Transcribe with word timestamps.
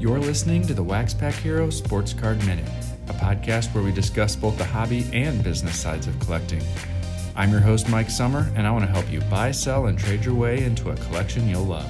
You're 0.00 0.18
listening 0.18 0.66
to 0.66 0.72
the 0.72 0.82
Wax 0.82 1.12
Pack 1.12 1.34
Hero 1.34 1.68
Sports 1.68 2.14
Card 2.14 2.38
Minute, 2.46 2.64
a 3.08 3.12
podcast 3.12 3.74
where 3.74 3.84
we 3.84 3.92
discuss 3.92 4.34
both 4.34 4.56
the 4.56 4.64
hobby 4.64 5.04
and 5.12 5.44
business 5.44 5.78
sides 5.78 6.06
of 6.06 6.18
collecting. 6.20 6.62
I'm 7.36 7.50
your 7.50 7.60
host, 7.60 7.86
Mike 7.90 8.08
Summer, 8.08 8.50
and 8.54 8.66
I 8.66 8.70
want 8.70 8.86
to 8.86 8.90
help 8.90 9.12
you 9.12 9.20
buy, 9.28 9.50
sell, 9.50 9.88
and 9.88 9.98
trade 9.98 10.24
your 10.24 10.34
way 10.34 10.64
into 10.64 10.88
a 10.88 10.96
collection 10.96 11.46
you'll 11.50 11.64
love. 11.64 11.84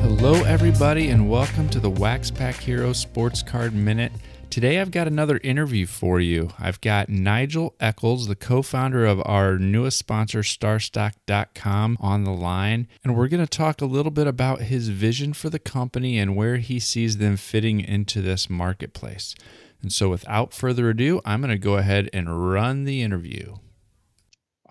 Hello, 0.00 0.42
everybody, 0.42 1.10
and 1.10 1.30
welcome 1.30 1.68
to 1.68 1.78
the 1.78 1.90
Wax 1.90 2.32
Pack 2.32 2.56
Hero 2.56 2.92
Sports 2.92 3.44
Card 3.44 3.74
Minute. 3.74 4.10
Today, 4.56 4.80
I've 4.80 4.90
got 4.90 5.06
another 5.06 5.38
interview 5.44 5.84
for 5.84 6.18
you. 6.18 6.48
I've 6.58 6.80
got 6.80 7.10
Nigel 7.10 7.74
Eccles, 7.78 8.26
the 8.26 8.34
co 8.34 8.62
founder 8.62 9.04
of 9.04 9.20
our 9.26 9.58
newest 9.58 9.98
sponsor, 9.98 10.38
Starstock.com, 10.40 11.98
on 12.00 12.24
the 12.24 12.30
line. 12.30 12.88
And 13.04 13.14
we're 13.14 13.28
going 13.28 13.44
to 13.44 13.46
talk 13.46 13.82
a 13.82 13.84
little 13.84 14.10
bit 14.10 14.26
about 14.26 14.62
his 14.62 14.88
vision 14.88 15.34
for 15.34 15.50
the 15.50 15.58
company 15.58 16.16
and 16.16 16.34
where 16.34 16.56
he 16.56 16.80
sees 16.80 17.18
them 17.18 17.36
fitting 17.36 17.80
into 17.80 18.22
this 18.22 18.48
marketplace. 18.48 19.34
And 19.82 19.92
so, 19.92 20.08
without 20.08 20.54
further 20.54 20.88
ado, 20.88 21.20
I'm 21.26 21.42
going 21.42 21.50
to 21.50 21.58
go 21.58 21.76
ahead 21.76 22.08
and 22.14 22.50
run 22.50 22.84
the 22.84 23.02
interview. 23.02 23.56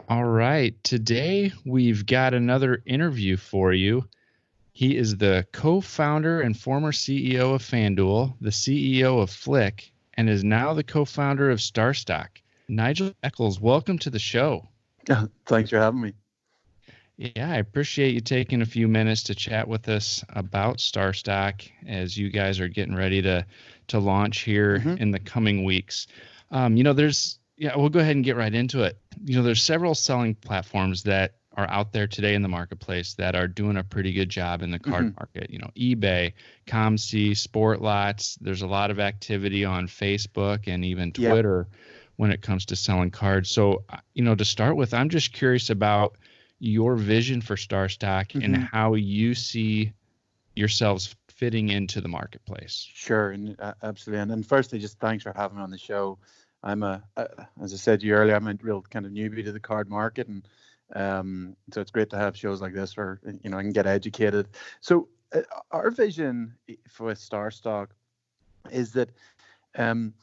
All 0.10 0.26
right. 0.26 0.84
Today, 0.84 1.52
we've 1.64 2.08
got 2.08 2.34
another 2.34 2.82
interview 2.88 3.38
for 3.38 3.72
you. 3.72 4.10
He 4.76 4.98
is 4.98 5.16
the 5.16 5.48
co 5.54 5.80
founder 5.80 6.42
and 6.42 6.60
former 6.60 6.92
CEO 6.92 7.56
of 7.56 7.64
FanDuel, 7.64 8.34
the 8.42 8.50
CEO 8.50 9.22
of 9.22 9.30
Flick, 9.30 9.94
and 10.16 10.30
is 10.30 10.44
now 10.44 10.74
the 10.74 10.84
co 10.84 11.06
founder 11.06 11.50
of 11.50 11.60
Starstock. 11.60 12.28
Nigel 12.68 13.14
Eccles, 13.24 13.58
welcome 13.58 13.98
to 14.00 14.10
the 14.10 14.20
show. 14.20 14.68
Thanks 15.46 15.70
for 15.70 15.78
having 15.78 16.02
me. 16.02 16.14
Yeah, 17.16 17.52
I 17.52 17.56
appreciate 17.56 18.16
you 18.16 18.20
taking 18.20 18.62
a 18.62 18.66
few 18.66 18.90
minutes 18.90 19.24
to 19.24 19.34
chat 19.34 19.66
with 19.66 19.88
us 19.88 20.26
about 20.28 20.80
Starstock 20.80 21.66
as 21.88 22.18
you 22.18 22.30
guys 22.30 22.60
are 22.60 22.68
getting 22.68 22.96
ready 22.96 23.22
to 23.22 23.46
to 23.88 24.00
launch 24.00 24.40
here 24.40 24.80
mm-hmm. 24.80 25.02
in 25.02 25.12
the 25.12 25.20
coming 25.20 25.64
weeks. 25.64 26.08
Um, 26.52 26.76
you 26.76 26.84
know, 26.84 26.92
there's 26.92 27.40
yeah, 27.56 27.78
we'll 27.78 27.88
go 27.88 28.02
ahead 28.02 28.18
and 28.18 28.26
get 28.26 28.36
right 28.36 28.54
into 28.54 28.84
it. 28.84 28.98
You 29.24 29.38
know, 29.38 29.44
there's 29.44 29.64
several 29.64 29.96
selling 29.96 30.36
platforms 30.36 31.04
that 31.04 31.36
are 31.56 31.70
out 31.70 31.94
there 31.94 32.08
today 32.08 32.36
in 32.36 32.42
the 32.42 32.50
marketplace 32.50 33.14
that 33.16 33.36
are 33.36 33.48
doing 33.48 33.78
a 33.78 33.84
pretty 33.84 34.12
good 34.12 34.30
job 34.30 34.62
in 34.62 34.72
the 34.72 34.80
card 34.80 35.06
mm-hmm. 35.06 35.16
market. 35.20 35.50
You 35.50 35.60
know, 35.60 35.72
eBay, 35.76 36.34
COMC, 36.68 37.32
Sportlots. 37.32 38.38
There's 38.42 38.62
a 38.62 38.68
lot 38.68 38.92
of 38.92 39.00
activity 39.00 39.64
on 39.64 39.88
Facebook 39.88 40.68
and 40.68 40.84
even 40.84 41.12
Twitter 41.12 41.68
yep. 41.70 41.80
when 42.18 42.32
it 42.32 42.42
comes 42.42 42.66
to 42.66 42.76
selling 42.76 43.12
cards. 43.12 43.50
So, 43.50 43.84
uh, 43.90 43.98
you 44.14 44.24
know, 44.24 44.36
to 44.36 44.46
start 44.46 44.76
with, 44.76 44.94
I'm 44.94 45.10
just 45.10 45.32
curious 45.32 45.70
about 45.70 46.18
your 46.60 46.96
vision 46.96 47.42
for 47.42 47.56
Starstock 47.56 48.28
mm-hmm. 48.28 48.42
and 48.42 48.58
how 48.58 48.96
you 48.96 49.34
see 49.34 49.94
yourselves 50.56 51.16
fitting 51.30 51.70
into 51.70 52.02
the 52.02 52.08
marketplace. 52.08 52.88
Sure, 52.94 53.32
and 53.32 53.60
uh, 53.60 53.74
absolutely. 53.84 54.22
And, 54.22 54.32
and 54.32 54.46
firstly, 54.46 54.80
just 54.80 55.00
thanks 55.00 55.24
for 55.24 55.34
having 55.36 55.58
me 55.58 55.64
on 55.64 55.72
the 55.72 55.78
show. 55.78 56.18
I'm 56.64 56.82
a, 56.82 57.04
uh, 57.16 57.28
as 57.62 57.74
I 57.74 57.78
said 57.78 58.00
to 58.00 58.06
you 58.08 58.14
earlier, 58.14 58.36
I'm 58.36 58.48
a 58.48 58.56
real 58.62 58.82
kind 58.82 59.06
of 59.06 59.12
newbie 59.12 59.44
to 59.44 59.52
the 59.52 59.60
card 59.60 59.90
market, 59.90 60.28
and 60.28 60.48
um, 60.94 61.56
so 61.74 61.82
it's 61.82 61.92
great 61.92 62.10
to 62.12 62.18
have 62.18 62.38
shows 62.38 62.62
like 62.62 62.74
this 62.74 62.96
where 62.96 63.20
you 63.44 63.50
know 63.50 63.58
I 63.58 63.62
can 63.62 63.72
get 63.72 63.88
educated. 63.88 64.48
So 64.82 65.08
uh, 65.34 65.42
our 65.72 65.90
vision 65.90 66.54
for 66.88 67.12
Starstock 67.14 67.88
is 68.72 68.94
that 68.94 69.10
um, 69.78 70.14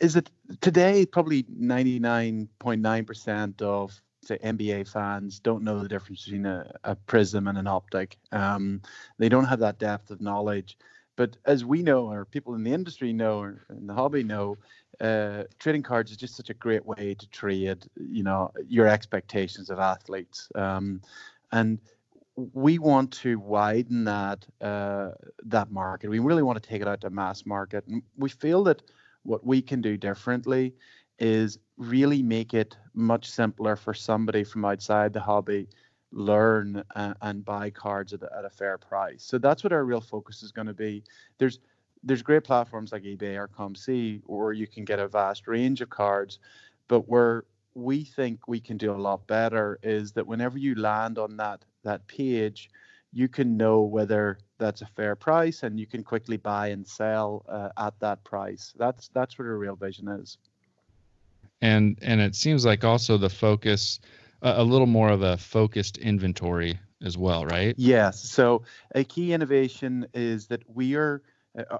is 0.00 0.14
that 0.14 0.30
today 0.60 1.06
probably 1.06 1.44
99.9% 1.44 3.62
of 3.62 4.00
say 4.24 4.38
NBA 4.38 4.88
fans 4.88 5.40
don't 5.40 5.64
know 5.64 5.80
the 5.80 5.88
difference 5.88 6.24
between 6.24 6.46
a, 6.46 6.72
a 6.84 6.94
Prizm 6.94 7.48
and 7.48 7.58
an 7.58 7.66
optic. 7.66 8.18
Um, 8.30 8.80
they 9.18 9.28
don't 9.28 9.46
have 9.46 9.58
that 9.60 9.78
depth 9.78 10.10
of 10.10 10.20
knowledge. 10.20 10.78
But 11.16 11.36
as 11.44 11.64
we 11.64 11.82
know, 11.82 12.10
or 12.10 12.24
people 12.24 12.54
in 12.54 12.64
the 12.64 12.72
industry 12.72 13.12
know, 13.12 13.40
or 13.40 13.64
in 13.68 13.86
the 13.86 13.94
hobby 13.94 14.22
know, 14.22 14.56
uh, 15.02 15.44
trading 15.58 15.82
cards 15.82 16.10
is 16.12 16.16
just 16.16 16.36
such 16.36 16.48
a 16.48 16.54
great 16.54 16.86
way 16.86 17.14
to 17.14 17.26
trade, 17.28 17.84
you 17.96 18.22
know, 18.22 18.52
your 18.68 18.86
expectations 18.86 19.68
of 19.68 19.78
athletes. 19.78 20.48
Um, 20.54 21.02
and 21.50 21.80
we 22.36 22.78
want 22.78 23.12
to 23.12 23.38
widen 23.38 24.04
that 24.04 24.46
uh, 24.60 25.10
that 25.44 25.70
market. 25.70 26.08
We 26.08 26.20
really 26.20 26.42
want 26.42 26.62
to 26.62 26.66
take 26.66 26.80
it 26.80 26.88
out 26.88 27.00
to 27.02 27.10
mass 27.10 27.44
market, 27.44 27.84
and 27.88 28.02
we 28.16 28.30
feel 28.30 28.64
that 28.64 28.82
what 29.24 29.44
we 29.44 29.60
can 29.60 29.80
do 29.80 29.96
differently 29.96 30.74
is 31.18 31.58
really 31.76 32.22
make 32.22 32.54
it 32.54 32.76
much 32.94 33.28
simpler 33.28 33.76
for 33.76 33.94
somebody 33.94 34.44
from 34.44 34.64
outside 34.64 35.12
the 35.12 35.20
hobby 35.20 35.68
learn 36.12 36.82
uh, 36.94 37.14
and 37.22 37.44
buy 37.44 37.70
cards 37.70 38.12
at 38.12 38.22
a, 38.22 38.30
at 38.36 38.44
a 38.44 38.50
fair 38.50 38.78
price. 38.78 39.22
So 39.24 39.38
that's 39.38 39.64
what 39.64 39.72
our 39.72 39.84
real 39.84 40.00
focus 40.00 40.42
is 40.42 40.52
going 40.52 40.66
to 40.66 40.74
be. 40.74 41.02
There's 41.38 41.58
there's 42.02 42.22
great 42.22 42.44
platforms 42.44 42.92
like 42.92 43.02
eBay 43.02 43.36
or 43.36 43.48
COMC 43.48 44.22
where 44.26 44.52
you 44.52 44.66
can 44.66 44.84
get 44.84 44.98
a 44.98 45.08
vast 45.08 45.46
range 45.46 45.80
of 45.80 45.90
cards, 45.90 46.38
but 46.88 47.08
where 47.08 47.44
we 47.74 48.04
think 48.04 48.48
we 48.48 48.60
can 48.60 48.76
do 48.76 48.92
a 48.92 48.96
lot 48.96 49.26
better 49.26 49.78
is 49.82 50.12
that 50.12 50.26
whenever 50.26 50.58
you 50.58 50.74
land 50.74 51.18
on 51.18 51.36
that 51.36 51.64
that 51.84 52.06
page, 52.06 52.70
you 53.12 53.28
can 53.28 53.56
know 53.56 53.82
whether 53.82 54.38
that's 54.58 54.82
a 54.82 54.86
fair 54.86 55.16
price 55.16 55.62
and 55.62 55.78
you 55.78 55.86
can 55.86 56.02
quickly 56.02 56.36
buy 56.36 56.68
and 56.68 56.86
sell 56.86 57.44
uh, 57.48 57.68
at 57.78 57.98
that 58.00 58.22
price. 58.24 58.72
That's 58.78 59.08
that's 59.08 59.38
what 59.38 59.46
our 59.46 59.58
real 59.58 59.76
vision 59.76 60.08
is. 60.08 60.38
And 61.60 61.98
and 62.02 62.20
it 62.20 62.34
seems 62.34 62.64
like 62.64 62.84
also 62.84 63.16
the 63.16 63.30
focus 63.30 64.00
a 64.42 64.64
little 64.64 64.88
more 64.88 65.08
of 65.08 65.22
a 65.22 65.36
focused 65.36 65.98
inventory 65.98 66.78
as 67.00 67.16
well, 67.16 67.46
right? 67.46 67.74
Yes. 67.78 68.28
So 68.28 68.62
a 68.94 69.04
key 69.04 69.32
innovation 69.32 70.06
is 70.14 70.48
that 70.48 70.62
we 70.68 70.96
are 70.96 71.22
uh, 71.24 71.28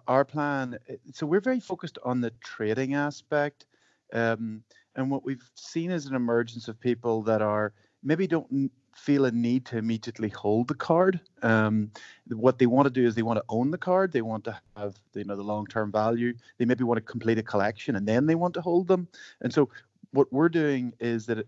our 0.06 0.24
plan. 0.24 0.78
Uh, 0.88 0.94
so 1.12 1.26
we're 1.26 1.40
very 1.40 1.60
focused 1.60 1.98
on 2.04 2.20
the 2.20 2.32
trading 2.42 2.94
aspect, 2.94 3.66
um, 4.12 4.62
and 4.96 5.10
what 5.10 5.24
we've 5.24 5.50
seen 5.54 5.90
is 5.90 6.06
an 6.06 6.14
emergence 6.14 6.68
of 6.68 6.78
people 6.78 7.22
that 7.22 7.42
are 7.42 7.72
maybe 8.02 8.26
don't 8.26 8.70
feel 8.94 9.24
a 9.24 9.30
need 9.30 9.64
to 9.66 9.78
immediately 9.78 10.28
hold 10.28 10.68
the 10.68 10.74
card. 10.74 11.20
Um, 11.42 11.90
what 12.28 12.58
they 12.58 12.66
want 12.66 12.86
to 12.86 12.90
do 12.90 13.06
is 13.06 13.14
they 13.14 13.22
want 13.22 13.38
to 13.38 13.44
own 13.48 13.70
the 13.70 13.78
card. 13.78 14.12
They 14.12 14.22
want 14.22 14.44
to 14.44 14.60
have 14.76 14.96
you 15.14 15.24
know 15.24 15.36
the 15.36 15.42
long 15.42 15.66
term 15.66 15.90
value. 15.90 16.34
They 16.58 16.64
maybe 16.64 16.84
want 16.84 16.98
to 16.98 17.02
complete 17.02 17.38
a 17.38 17.42
collection 17.42 17.96
and 17.96 18.06
then 18.06 18.26
they 18.26 18.34
want 18.34 18.54
to 18.54 18.60
hold 18.60 18.88
them. 18.88 19.08
And 19.40 19.52
so 19.52 19.70
what 20.12 20.32
we're 20.32 20.50
doing 20.50 20.92
is 21.00 21.26
that 21.26 21.46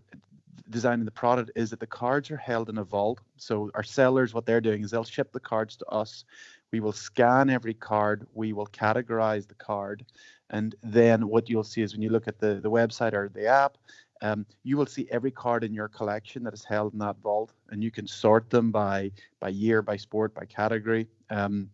designing 0.69 1.05
the 1.05 1.11
product 1.11 1.51
is 1.55 1.69
that 1.69 1.79
the 1.79 1.87
cards 1.87 2.31
are 2.31 2.37
held 2.37 2.69
in 2.69 2.77
a 2.77 2.83
vault. 2.83 3.19
So 3.37 3.69
our 3.75 3.83
sellers, 3.83 4.33
what 4.33 4.45
they're 4.45 4.61
doing 4.61 4.83
is 4.83 4.91
they'll 4.91 5.03
ship 5.03 5.31
the 5.31 5.39
cards 5.39 5.75
to 5.77 5.85
us. 5.87 6.25
We 6.75 6.81
will 6.81 6.91
scan 6.91 7.49
every 7.49 7.73
card. 7.73 8.27
We 8.33 8.51
will 8.51 8.67
categorize 8.67 9.47
the 9.47 9.55
card. 9.55 10.03
And 10.49 10.75
then 10.83 11.29
what 11.29 11.49
you'll 11.49 11.63
see 11.63 11.81
is 11.81 11.93
when 11.93 12.01
you 12.01 12.09
look 12.09 12.27
at 12.27 12.37
the, 12.37 12.55
the 12.55 12.69
website 12.69 13.13
or 13.13 13.29
the 13.29 13.47
app, 13.47 13.77
um, 14.21 14.45
you 14.63 14.75
will 14.75 14.85
see 14.85 15.07
every 15.09 15.31
card 15.31 15.63
in 15.63 15.73
your 15.73 15.87
collection 15.87 16.43
that 16.43 16.53
is 16.53 16.65
held 16.65 16.91
in 16.91 16.99
that 16.99 17.15
vault, 17.23 17.53
and 17.69 17.81
you 17.81 17.91
can 17.91 18.07
sort 18.07 18.49
them 18.49 18.71
by 18.71 19.09
by 19.39 19.47
year, 19.47 19.81
by 19.81 19.95
sport, 19.95 20.35
by 20.35 20.43
category. 20.43 21.07
Um, 21.29 21.69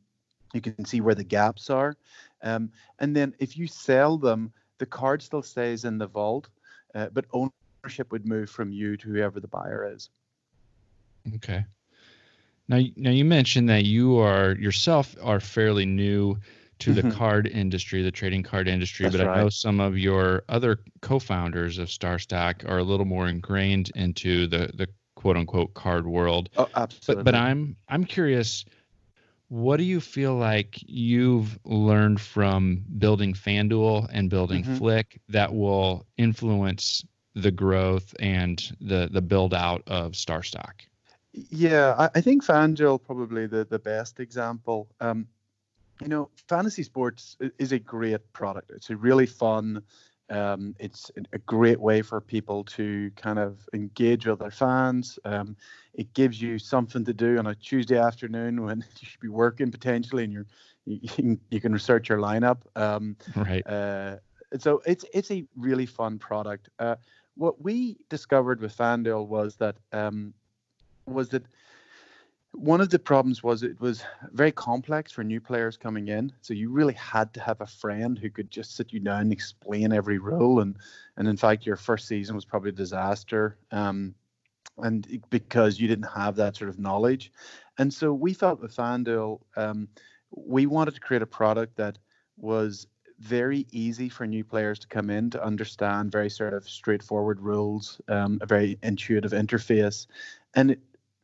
you 0.54 0.62
can 0.62 0.86
see 0.86 1.02
where 1.02 1.16
the 1.16 1.24
gaps 1.24 1.72
are, 1.72 1.98
um, 2.44 2.70
and 3.00 3.16
then 3.16 3.34
if 3.40 3.58
you 3.58 3.66
sell 3.66 4.20
them, 4.20 4.54
the 4.78 4.86
card 4.86 5.24
still 5.24 5.42
stays 5.42 5.84
in 5.84 5.98
the 5.98 6.08
vault, 6.08 6.50
uh, 6.94 7.08
but 7.12 7.26
ownership 7.34 8.12
would 8.12 8.28
move 8.28 8.52
from 8.52 8.72
you 8.72 8.98
to 8.98 9.10
whoever 9.10 9.40
the 9.40 9.48
buyer 9.48 9.92
is. 9.96 10.12
Okay. 11.36 11.66
Now, 12.72 12.80
now 12.96 13.12
you 13.12 13.26
mentioned 13.26 13.68
that 13.68 13.84
you 13.84 14.18
are 14.20 14.56
yourself 14.56 15.14
are 15.22 15.42
fairly 15.42 15.86
new 15.86 16.38
to 16.80 16.94
the 16.94 17.02
mm-hmm. 17.02 17.18
card 17.18 17.48
industry, 17.48 18.02
the 18.02 18.12
trading 18.12 18.44
card 18.44 18.70
industry, 18.70 19.04
That's 19.04 19.18
but 19.18 19.28
right. 19.28 19.40
I 19.40 19.44
know 19.44 19.50
some 19.50 19.82
of 19.82 19.98
your 19.98 20.44
other 20.48 20.80
co-founders 21.02 21.78
of 21.80 21.90
Starstock 21.90 22.68
are 22.68 22.78
a 22.78 22.84
little 22.84 23.06
more 23.06 23.28
ingrained 23.28 23.92
into 23.96 24.48
the 24.48 24.72
the 24.74 24.88
quote 25.16 25.36
unquote 25.36 25.74
card 25.74 26.08
world. 26.08 26.50
Oh, 26.56 26.70
absolutely. 26.74 27.26
But, 27.26 27.34
but 27.34 27.38
I'm 27.38 27.76
I'm 27.90 28.06
curious 28.06 28.64
what 29.50 29.76
do 29.76 29.84
you 29.84 30.00
feel 30.00 30.36
like 30.36 30.78
you've 30.80 31.60
learned 31.66 32.22
from 32.22 32.86
building 32.98 33.34
FanDuel 33.34 34.08
and 34.14 34.30
building 34.30 34.64
mm-hmm. 34.64 34.78
Flick 34.78 35.20
that 35.28 35.54
will 35.54 36.06
influence 36.18 37.04
the 37.36 37.52
growth 37.52 38.16
and 38.18 38.72
the 38.80 39.10
the 39.12 39.22
build 39.22 39.54
out 39.54 39.84
of 39.88 40.14
Starstock? 40.14 40.86
Yeah, 41.34 41.96
I, 41.98 42.10
I 42.16 42.22
think 42.22 42.46
FanDuel 42.46 43.04
probably 43.04 43.48
the 43.48 43.66
the 43.66 43.80
best 43.80 44.20
example. 44.20 44.90
Um, 45.00 45.28
you 46.02 46.08
know, 46.08 46.30
fantasy 46.50 46.84
sports 46.84 47.38
is 47.60 47.72
a 47.72 47.80
great 47.80 48.34
product. 48.34 48.72
It's 48.72 48.90
a 48.90 48.98
really 48.98 49.26
fun. 49.26 49.84
Um, 50.30 50.76
it's 50.80 51.12
a 51.34 51.38
great 51.40 51.80
way 51.80 52.02
for 52.02 52.22
people 52.22 52.64
to 52.64 53.12
kind 53.18 53.38
of 53.38 53.68
engage 53.74 54.26
with 54.26 54.40
their 54.40 54.52
fans. 54.52 55.20
Um, 55.26 55.58
it 55.94 56.14
gives 56.14 56.42
you 56.42 56.58
something 56.58 57.04
to 57.06 57.14
do 57.14 57.38
on 57.38 57.48
a 57.48 57.56
Tuesday 57.56 57.98
afternoon 57.98 58.64
when 58.64 58.80
you 59.00 59.08
should 59.08 59.20
be 59.20 59.28
working 59.28 59.72
potentially, 59.72 60.24
and 60.24 60.34
you're 60.34 60.48
you 60.86 61.00
can, 61.08 61.40
you 61.50 61.62
can 61.62 61.74
research 61.74 62.10
your 62.10 62.18
lineup. 62.18 62.60
Um, 62.76 63.16
right. 63.36 63.66
Uh, 63.68 64.18
so 64.58 64.82
it's 64.86 65.06
it's 65.14 65.32
a 65.32 65.46
really 65.56 65.86
fun 65.86 66.20
product. 66.20 66.70
Uh, 66.80 66.96
what 67.36 67.62
we 67.62 67.98
discovered 68.10 68.60
with 68.60 68.76
FanDuel 68.76 69.28
was 69.28 69.56
that 69.58 69.78
um, 69.94 70.34
was 71.06 71.30
that 71.30 71.44
one 72.54 72.82
of 72.82 72.90
the 72.90 73.00
problems 73.00 73.42
was 73.42 73.64
it 73.64 73.80
was 73.80 74.04
very 74.34 74.52
complex 74.52 75.12
for 75.12 75.24
new 75.24 75.40
players 75.40 75.78
coming 75.78 76.10
in. 76.10 76.34
So 76.42 76.54
you 76.54 76.70
really 76.70 76.94
had 76.94 77.34
to 77.36 77.40
have 77.40 77.62
a 77.62 77.66
friend 77.66 78.20
who 78.20 78.30
could 78.30 78.52
just 78.52 78.76
sit 78.76 78.92
you 78.92 79.00
down 79.00 79.22
and 79.22 79.32
explain 79.32 79.94
every 79.94 80.18
rule. 80.18 80.60
And 80.60 80.76
and 81.18 81.28
in 81.28 81.38
fact, 81.38 81.66
your 81.66 81.78
first 81.78 82.08
season 82.08 82.36
was 82.36 82.46
probably 82.46 82.70
a 82.70 82.74
disaster. 82.74 83.58
Um, 83.72 84.16
and 84.78 85.22
because 85.30 85.80
you 85.80 85.88
didn't 85.88 86.10
have 86.16 86.36
that 86.38 86.56
sort 86.56 86.70
of 86.70 86.80
knowledge. 86.80 87.32
And 87.78 87.94
so 87.94 88.14
we 88.14 88.34
felt 88.34 88.62
with 88.62 88.76
FanDuel, 88.76 89.42
um, 89.56 89.88
we 90.32 90.66
wanted 90.66 90.96
to 90.96 91.02
create 91.02 91.22
a 91.22 91.28
product 91.28 91.76
that 91.78 91.98
was 92.38 92.88
very 93.20 93.68
easy 93.72 94.10
for 94.10 94.26
new 94.26 94.44
players 94.44 94.80
to 94.80 94.88
come 94.88 95.10
in 95.10 95.30
to 95.30 95.44
understand 95.44 96.12
very 96.12 96.30
sort 96.30 96.54
of 96.54 96.68
straightforward 96.68 97.40
rules, 97.40 98.02
um, 98.08 98.40
a 98.42 98.46
very 98.46 98.80
intuitive 98.82 99.32
interface. 99.32 100.08
And 100.56 100.76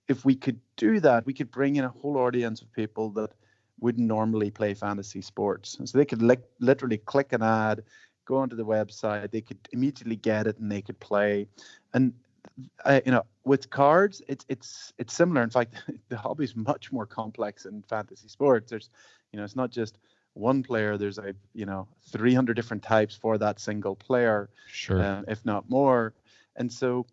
if 0.08 0.26
we 0.26 0.36
could 0.36 0.60
do 0.76 1.00
that, 1.02 1.26
we 1.26 1.34
could 1.34 1.52
bring 1.52 1.76
in 1.76 1.86
a 1.86 1.90
whole 1.90 2.18
audience 2.18 2.62
of 2.62 2.72
people 2.72 3.10
that 3.12 3.32
wouldn't 3.80 4.08
normally 4.08 4.50
play 4.50 4.74
fantasy 4.74 5.22
sports. 5.22 5.76
And 5.76 5.88
so 5.88 5.98
they 5.98 6.06
could 6.06 6.22
li- 6.22 6.38
literally 6.60 6.98
click 6.98 7.34
an 7.34 7.44
ad, 7.44 7.84
go 8.26 8.38
onto 8.38 8.56
the 8.56 8.66
website, 8.66 9.32
they 9.32 9.42
could 9.42 9.60
immediately 9.72 10.16
get 10.16 10.48
it 10.48 10.58
and 10.60 10.72
they 10.72 10.82
could 10.82 11.00
play. 11.00 11.48
And 11.94 12.14
uh, 12.86 13.02
you 13.06 13.12
know, 13.12 13.24
with 13.44 13.70
cards, 13.70 14.22
it's 14.28 14.46
it's 14.50 14.94
it's 14.98 15.14
similar. 15.14 15.44
In 15.44 15.50
fact, 15.50 15.84
the 16.10 16.18
hobby 16.18 16.46
is 16.46 16.56
much 16.56 16.92
more 16.92 17.06
complex 17.06 17.66
in 17.66 17.84
fantasy 17.84 18.28
sports. 18.28 18.70
There's, 18.70 18.90
you 19.32 19.38
know, 19.38 19.44
it's 19.44 19.56
not 19.56 19.70
just 19.70 20.00
one 20.34 20.64
player. 20.64 20.98
There's 20.98 21.18
a 21.18 21.34
you 21.54 21.66
know 21.66 21.88
300 22.10 22.56
different 22.56 22.84
types 22.84 23.16
for 23.16 23.38
that 23.38 23.60
single 23.60 23.96
player, 23.96 24.50
sure, 24.68 25.02
uh, 25.02 25.22
if 25.28 25.46
not 25.46 25.70
more. 25.70 26.14
And 26.56 26.72
so 26.72 27.06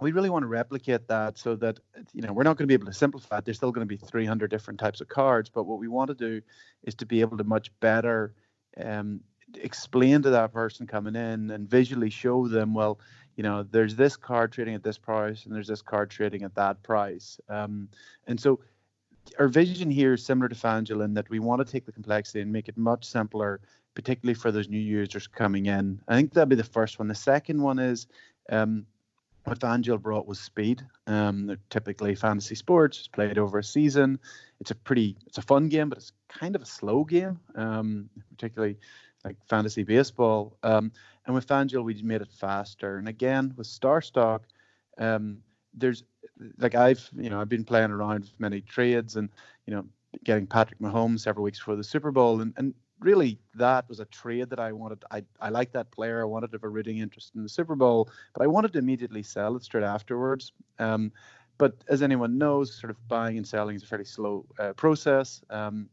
we 0.00 0.12
really 0.12 0.30
want 0.30 0.42
to 0.42 0.48
replicate 0.48 1.08
that 1.08 1.38
so 1.38 1.56
that 1.56 1.78
you 2.12 2.22
know 2.22 2.32
we're 2.32 2.42
not 2.42 2.56
going 2.56 2.64
to 2.64 2.68
be 2.68 2.74
able 2.74 2.86
to 2.86 2.92
simplify 2.92 3.38
it. 3.38 3.44
There's 3.44 3.56
still 3.56 3.72
going 3.72 3.86
to 3.86 3.88
be 3.88 3.96
300 3.96 4.50
different 4.50 4.78
types 4.78 5.00
of 5.00 5.08
cards, 5.08 5.48
but 5.48 5.64
what 5.64 5.78
we 5.78 5.88
want 5.88 6.08
to 6.08 6.14
do 6.14 6.42
is 6.82 6.94
to 6.96 7.06
be 7.06 7.20
able 7.20 7.38
to 7.38 7.44
much 7.44 7.70
better 7.80 8.34
um, 8.82 9.20
explain 9.54 10.22
to 10.22 10.30
that 10.30 10.52
person 10.52 10.86
coming 10.86 11.16
in 11.16 11.50
and 11.50 11.68
visually 11.68 12.10
show 12.10 12.48
them, 12.48 12.74
well, 12.74 12.98
you 13.36 13.42
know, 13.42 13.62
there's 13.62 13.94
this 13.94 14.16
card 14.16 14.52
trading 14.52 14.74
at 14.74 14.82
this 14.82 14.98
price 14.98 15.44
and 15.44 15.54
there's 15.54 15.68
this 15.68 15.82
card 15.82 16.10
trading 16.10 16.42
at 16.42 16.54
that 16.54 16.82
price. 16.82 17.38
Um, 17.48 17.88
and 18.26 18.40
so 18.40 18.60
our 19.38 19.48
vision 19.48 19.90
here 19.90 20.14
is 20.14 20.24
similar 20.24 20.48
to 20.48 20.54
FanDuel 20.54 21.04
in 21.04 21.14
that 21.14 21.28
we 21.30 21.38
want 21.38 21.64
to 21.64 21.70
take 21.70 21.84
the 21.84 21.92
complexity 21.92 22.40
and 22.40 22.52
make 22.52 22.68
it 22.68 22.76
much 22.76 23.04
simpler, 23.04 23.60
particularly 23.94 24.34
for 24.34 24.50
those 24.50 24.68
new 24.68 24.78
users 24.78 25.26
coming 25.26 25.66
in. 25.66 26.00
I 26.08 26.14
think 26.14 26.32
that'd 26.32 26.48
be 26.48 26.56
the 26.56 26.64
first 26.64 26.98
one. 26.98 27.08
The 27.08 27.14
second 27.14 27.60
one 27.60 27.78
is 27.78 28.06
um, 28.50 28.86
what 29.46 29.60
FanDuel 29.60 30.02
brought 30.02 30.26
was 30.26 30.40
speed. 30.40 30.82
Um, 31.06 31.56
typically 31.70 32.14
fantasy 32.14 32.54
sports 32.54 33.08
played 33.08 33.38
over 33.38 33.58
a 33.58 33.64
season. 33.64 34.18
It's 34.60 34.72
a 34.72 34.74
pretty, 34.74 35.16
it's 35.26 35.38
a 35.38 35.42
fun 35.42 35.68
game, 35.68 35.88
but 35.88 35.98
it's 35.98 36.12
kind 36.28 36.56
of 36.56 36.62
a 36.62 36.66
slow 36.66 37.04
game, 37.04 37.38
um, 37.54 38.10
particularly 38.30 38.76
like 39.24 39.36
fantasy 39.48 39.84
baseball. 39.84 40.56
Um, 40.62 40.90
and 41.26 41.34
with 41.34 41.46
FanDuel, 41.46 41.84
we 41.84 42.02
made 42.02 42.22
it 42.22 42.32
faster. 42.32 42.98
And 42.98 43.08
again, 43.08 43.54
with 43.56 43.66
StarStock, 43.66 44.40
um, 44.98 45.38
there's 45.74 46.04
like 46.58 46.74
I've 46.74 47.08
you 47.16 47.30
know 47.30 47.40
I've 47.40 47.48
been 47.48 47.64
playing 47.64 47.90
around 47.90 48.20
with 48.20 48.32
many 48.38 48.60
trades 48.60 49.16
and 49.16 49.28
you 49.66 49.74
know 49.74 49.84
getting 50.24 50.46
Patrick 50.46 50.80
Mahomes 50.80 51.20
several 51.20 51.44
weeks 51.44 51.58
before 51.58 51.76
the 51.76 51.84
Super 51.84 52.10
Bowl, 52.10 52.40
and 52.40 52.52
and 52.56 52.74
really 53.00 53.38
that 53.54 53.88
was 53.88 54.00
a 54.00 54.04
trade 54.06 54.50
that 54.50 54.58
I 54.58 54.72
wanted. 54.72 55.04
I 55.10 55.22
I 55.40 55.50
like 55.50 55.72
that 55.72 55.90
player. 55.90 56.20
I 56.20 56.24
wanted 56.24 56.50
to 56.52 56.56
have 56.56 56.64
a 56.64 56.68
rooting 56.68 56.98
interest 56.98 57.32
in 57.34 57.42
the 57.42 57.48
Super 57.48 57.74
Bowl, 57.74 58.10
but 58.34 58.42
I 58.42 58.46
wanted 58.46 58.72
to 58.72 58.78
immediately 58.78 59.22
sell 59.22 59.56
it 59.56 59.62
straight 59.62 59.84
afterwards. 59.84 60.52
Um, 60.78 61.12
but 61.58 61.74
as 61.88 62.02
anyone 62.02 62.38
knows, 62.38 62.74
sort 62.74 62.90
of 62.90 63.08
buying 63.08 63.36
and 63.36 63.46
selling 63.46 63.76
is 63.76 63.82
a 63.82 63.86
fairly 63.86 64.04
slow 64.04 64.44
uh, 64.58 64.72
process. 64.74 65.42
Um, 65.50 65.88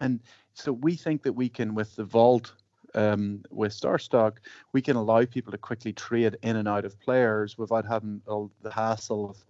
and 0.00 0.20
so 0.54 0.72
we 0.72 0.94
think 0.96 1.22
that 1.22 1.32
we 1.32 1.48
can, 1.48 1.74
with 1.74 1.96
the 1.96 2.04
vault, 2.04 2.52
um, 2.94 3.42
with 3.50 3.72
StarStock, 3.72 4.38
we 4.72 4.80
can 4.80 4.96
allow 4.96 5.24
people 5.24 5.52
to 5.52 5.58
quickly 5.58 5.92
trade 5.92 6.36
in 6.42 6.56
and 6.56 6.66
out 6.66 6.84
of 6.84 6.98
players 7.00 7.58
without 7.58 7.84
having 7.84 8.22
all 8.26 8.50
the 8.62 8.70
hassle 8.70 9.30
of 9.30 9.44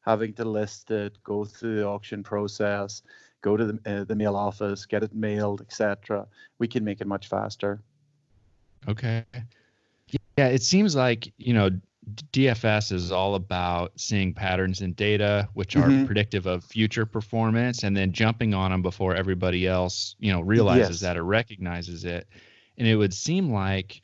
having 0.00 0.32
to 0.34 0.44
list 0.44 0.90
it, 0.90 1.18
go 1.24 1.44
through 1.44 1.76
the 1.76 1.86
auction 1.86 2.22
process, 2.22 3.02
go 3.46 3.56
to 3.56 3.66
the, 3.66 3.78
uh, 3.86 4.04
the 4.04 4.16
mail 4.16 4.34
office, 4.34 4.86
get 4.86 5.04
it 5.04 5.14
mailed, 5.14 5.60
etc. 5.60 6.26
We 6.58 6.66
can 6.66 6.82
make 6.82 7.00
it 7.00 7.06
much 7.06 7.28
faster. 7.28 7.80
Okay. 8.88 9.24
Yeah, 10.36 10.48
it 10.48 10.62
seems 10.62 10.96
like 10.96 11.32
you 11.38 11.54
know 11.54 11.70
DFS 12.32 12.92
is 12.92 13.12
all 13.12 13.36
about 13.36 13.92
seeing 13.96 14.34
patterns 14.34 14.80
in 14.80 14.92
data, 14.94 15.48
which 15.54 15.76
are 15.76 15.88
mm-hmm. 15.88 16.06
predictive 16.06 16.46
of 16.46 16.64
future 16.64 17.06
performance, 17.06 17.84
and 17.84 17.96
then 17.96 18.12
jumping 18.12 18.52
on 18.52 18.70
them 18.72 18.82
before 18.82 19.14
everybody 19.14 19.66
else, 19.66 20.16
you 20.18 20.32
know, 20.32 20.40
realizes 20.40 20.90
yes. 20.90 21.00
that 21.00 21.16
or 21.16 21.24
recognizes 21.24 22.04
it. 22.04 22.28
And 22.78 22.86
it 22.86 22.96
would 22.96 23.14
seem 23.14 23.52
like, 23.52 24.02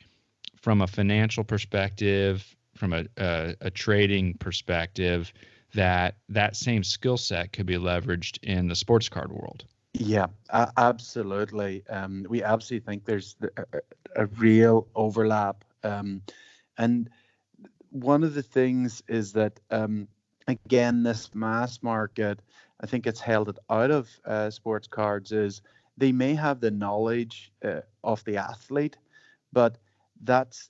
from 0.61 0.81
a 0.81 0.87
financial 0.87 1.43
perspective, 1.43 2.55
from 2.75 2.93
a, 2.93 3.05
a, 3.17 3.55
a 3.61 3.71
trading 3.71 4.35
perspective, 4.35 5.31
that 5.73 6.15
that 6.29 6.55
same 6.55 6.83
skill 6.83 7.17
set 7.17 7.53
could 7.53 7.65
be 7.65 7.77
leveraged 7.77 8.39
in 8.43 8.67
the 8.67 8.75
sports 8.75 9.09
card 9.09 9.31
world. 9.31 9.65
Yeah, 9.93 10.27
uh, 10.49 10.71
absolutely. 10.77 11.83
Um, 11.89 12.25
we 12.29 12.43
absolutely 12.43 12.85
think 12.85 13.05
there's 13.05 13.35
a, 13.57 13.65
a 14.15 14.25
real 14.25 14.87
overlap, 14.95 15.63
um, 15.83 16.21
and 16.77 17.09
one 17.89 18.23
of 18.23 18.33
the 18.33 18.41
things 18.41 19.03
is 19.07 19.33
that 19.33 19.59
um, 19.69 20.07
again, 20.47 21.03
this 21.03 21.33
mass 21.33 21.81
market, 21.83 22.41
I 22.81 22.87
think 22.87 23.05
it's 23.05 23.19
held 23.19 23.49
it 23.49 23.57
out 23.69 23.91
of 23.91 24.09
uh, 24.25 24.49
sports 24.49 24.87
cards 24.87 25.31
is 25.31 25.61
they 25.97 26.11
may 26.11 26.33
have 26.33 26.59
the 26.59 26.71
knowledge 26.71 27.51
uh, 27.63 27.81
of 28.03 28.23
the 28.25 28.37
athlete, 28.37 28.97
but 29.51 29.77
that's 30.23 30.69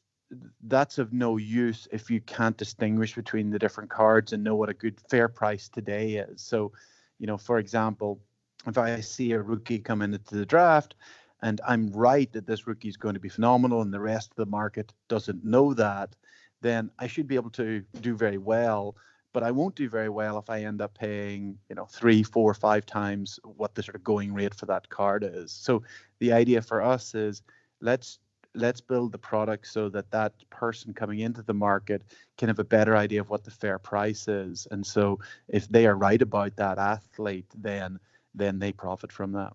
that's 0.64 0.98
of 0.98 1.14
no 1.14 1.38
use 1.38 1.88
if 1.92 2.10
you 2.10 2.22
can't 2.22 2.58
distinguish 2.58 3.16
between 3.16 3.50
the 3.50 3.60
different 3.60 3.90
cards 3.90 4.34
and 4.34 4.44
know 4.44 4.56
what 4.56 4.70
a 4.70 4.74
good 4.74 5.00
fair 5.10 5.28
price 5.28 5.70
today 5.70 6.16
is. 6.16 6.42
So, 6.42 6.72
you 7.20 7.28
know, 7.28 7.38
for 7.38 7.60
example, 7.60 8.20
if 8.68 8.78
I 8.78 9.00
see 9.02 9.32
a 9.34 9.42
rookie 9.42 9.80
come 9.80 10.02
into 10.02 10.36
the 10.36 10.46
draft 10.46 10.96
and 11.42 11.60
I'm 11.68 11.92
right 11.92 12.32
that 12.34 12.48
this 12.48 12.68
rookie 12.68 12.88
is 12.88 12.98
going 12.98 13.16
to 13.16 13.20
be 13.20 13.30
phenomenal 13.30 13.82
and 13.82 13.94
the 13.94 14.00
rest 14.00 14.32
of 14.32 14.38
the 14.38 14.46
market 14.46 14.94
doesn't 15.10 15.44
know 15.44 15.74
that, 15.74 16.16
then 16.62 16.90
I 17.00 17.08
should 17.08 17.28
be 17.28 17.36
able 17.36 17.50
to 17.52 17.84
do 18.02 18.16
very 18.16 18.38
well. 18.38 18.96
But 19.34 19.44
I 19.44 19.52
won't 19.52 19.76
do 19.76 19.90
very 19.90 20.10
well 20.10 20.38
if 20.38 20.50
I 20.50 20.64
end 20.64 20.80
up 20.80 20.94
paying, 20.98 21.58
you 21.68 21.76
know, 21.76 21.86
three, 21.86 22.22
four, 22.22 22.54
five 22.54 22.86
times 22.86 23.40
what 23.44 23.74
the 23.74 23.82
sort 23.82 23.96
of 23.96 24.04
going 24.04 24.34
rate 24.34 24.54
for 24.54 24.68
that 24.68 24.90
card 24.90 25.24
is. 25.24 25.52
So 25.52 25.82
the 26.20 26.32
idea 26.32 26.62
for 26.62 26.84
us 26.84 27.16
is 27.16 27.42
let's 27.82 28.20
let's 28.56 28.82
build 28.82 29.12
the 29.12 29.18
product 29.18 29.68
so 29.68 29.90
that 29.90 30.12
that 30.12 30.34
person 30.50 30.94
coming 30.94 31.20
into 31.20 31.42
the 31.42 31.54
market 31.54 32.04
can 32.38 32.50
have 32.50 32.60
a 32.60 32.64
better 32.64 32.96
idea 32.96 33.22
of 33.22 33.30
what 33.30 33.44
the 33.44 33.52
fair 33.52 33.80
price 33.80 34.28
is 34.28 34.68
and 34.72 34.86
so 34.86 35.20
if 35.48 35.68
they 35.70 35.86
are 35.86 35.96
right 35.96 36.22
about 36.22 36.56
that 36.56 36.78
athlete 36.78 37.48
then 37.56 38.00
then 38.36 38.60
they 38.60 38.72
profit 38.72 39.12
from 39.12 39.32
that 39.32 39.54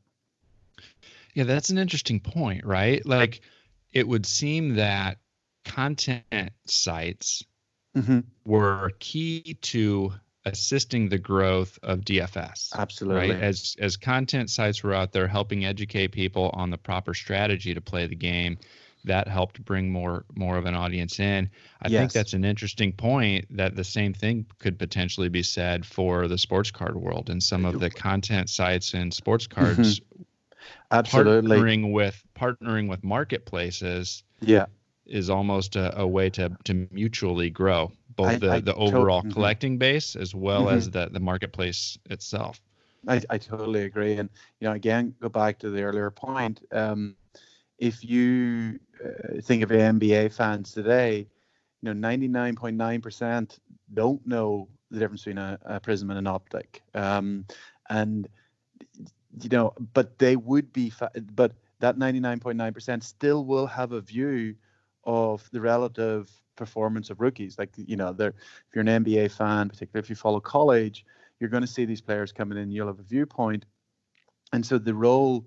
yeah 1.34 1.44
that's 1.44 1.70
an 1.70 1.78
interesting 1.78 2.20
point 2.20 2.64
right 2.64 3.04
like 3.06 3.40
it 3.92 4.06
would 4.06 4.26
seem 4.26 4.74
that 4.74 5.18
content 5.64 6.52
sites 6.66 7.44
mm-hmm. 7.96 8.20
were 8.44 8.92
key 8.98 9.56
to 9.60 10.12
assisting 10.44 11.08
the 11.08 11.18
growth 11.18 11.78
of 11.82 12.00
DFS. 12.00 12.74
Absolutely. 12.76 13.30
Right? 13.30 13.42
As 13.42 13.76
as 13.78 13.96
content 13.96 14.50
sites 14.50 14.82
were 14.82 14.94
out 14.94 15.12
there 15.12 15.28
helping 15.28 15.64
educate 15.64 16.08
people 16.08 16.50
on 16.54 16.70
the 16.70 16.78
proper 16.78 17.14
strategy 17.14 17.74
to 17.74 17.80
play 17.80 18.06
the 18.06 18.16
game, 18.16 18.58
that 19.04 19.28
helped 19.28 19.64
bring 19.64 19.90
more 19.90 20.24
more 20.34 20.56
of 20.56 20.66
an 20.66 20.74
audience 20.74 21.20
in. 21.20 21.50
I 21.82 21.88
yes. 21.88 22.00
think 22.00 22.12
that's 22.12 22.32
an 22.32 22.44
interesting 22.44 22.92
point 22.92 23.46
that 23.56 23.76
the 23.76 23.84
same 23.84 24.14
thing 24.14 24.46
could 24.58 24.78
potentially 24.78 25.28
be 25.28 25.42
said 25.42 25.86
for 25.86 26.28
the 26.28 26.38
sports 26.38 26.70
card 26.70 26.96
world 26.96 27.30
and 27.30 27.42
some 27.42 27.64
of 27.64 27.80
the 27.80 27.90
content 27.90 28.50
sites 28.50 28.94
and 28.94 29.12
sports 29.12 29.46
mm-hmm. 29.46 29.64
cards 29.64 30.00
mm-hmm. 30.00 30.22
Absolutely. 30.90 31.56
partnering 31.56 31.92
with 31.92 32.22
partnering 32.34 32.88
with 32.88 33.04
marketplaces. 33.04 34.22
Yeah 34.40 34.66
is 35.08 35.30
almost 35.30 35.74
a, 35.74 35.98
a, 35.98 36.06
way 36.06 36.28
to 36.28 36.50
to 36.64 36.86
mutually 36.92 37.48
grow 37.48 37.90
both 38.14 38.26
I, 38.26 38.36
the, 38.36 38.50
I 38.52 38.60
the 38.60 38.74
overall 38.74 39.22
mm-hmm. 39.22 39.30
collecting 39.30 39.78
base 39.78 40.16
as 40.16 40.34
well 40.34 40.66
mm-hmm. 40.66 40.76
as 40.76 40.90
the 40.90 41.08
the 41.10 41.20
marketplace 41.20 41.98
itself. 42.10 42.60
I, 43.06 43.22
I 43.30 43.38
totally 43.38 43.84
agree, 43.84 44.14
and 44.14 44.28
you 44.60 44.68
know, 44.68 44.74
again, 44.74 45.14
go 45.20 45.28
back 45.28 45.58
to 45.60 45.70
the 45.70 45.82
earlier 45.82 46.10
point. 46.10 46.60
Um, 46.72 47.16
if 47.78 48.04
you 48.04 48.78
uh, 49.04 49.40
think 49.42 49.62
of 49.62 49.70
NBA 49.70 50.28
fans 50.32 50.72
today, 50.72 51.28
you 51.82 51.94
know, 51.94 52.08
99.9% 52.08 53.58
don't 53.94 54.26
know 54.26 54.68
the 54.90 54.98
difference 54.98 55.22
between 55.22 55.38
a, 55.38 55.58
a 55.64 55.80
Prizm 55.80 56.08
and 56.10 56.18
an 56.18 56.26
optic, 56.26 56.82
um, 56.94 57.44
and 57.88 58.28
you 59.42 59.48
know, 59.50 59.72
but 59.94 60.18
they 60.18 60.36
would 60.36 60.72
be, 60.72 60.90
fa- 60.90 61.12
but 61.34 61.52
that 61.80 61.96
99.9% 61.96 63.02
still 63.02 63.44
will 63.44 63.66
have 63.66 63.92
a 63.92 64.00
view 64.00 64.54
of 65.04 65.48
the 65.52 65.60
relative 65.60 66.30
performance 66.56 67.10
of 67.10 67.20
rookies. 67.20 67.58
Like 67.58 67.70
you 67.76 67.96
know, 67.96 68.14
if 68.18 68.34
you're 68.74 68.82
an 68.82 69.04
NBA 69.04 69.30
fan, 69.30 69.68
particularly 69.68 70.04
if 70.04 70.10
you 70.10 70.16
follow 70.16 70.40
college, 70.40 71.04
you're 71.38 71.50
going 71.50 71.62
to 71.62 71.68
see 71.68 71.84
these 71.84 72.00
players 72.00 72.32
coming 72.32 72.58
in. 72.58 72.70
You'll 72.70 72.88
have 72.88 72.98
a 72.98 73.04
viewpoint, 73.04 73.64
and 74.52 74.64
so 74.64 74.78
the 74.78 74.94
role 74.94 75.46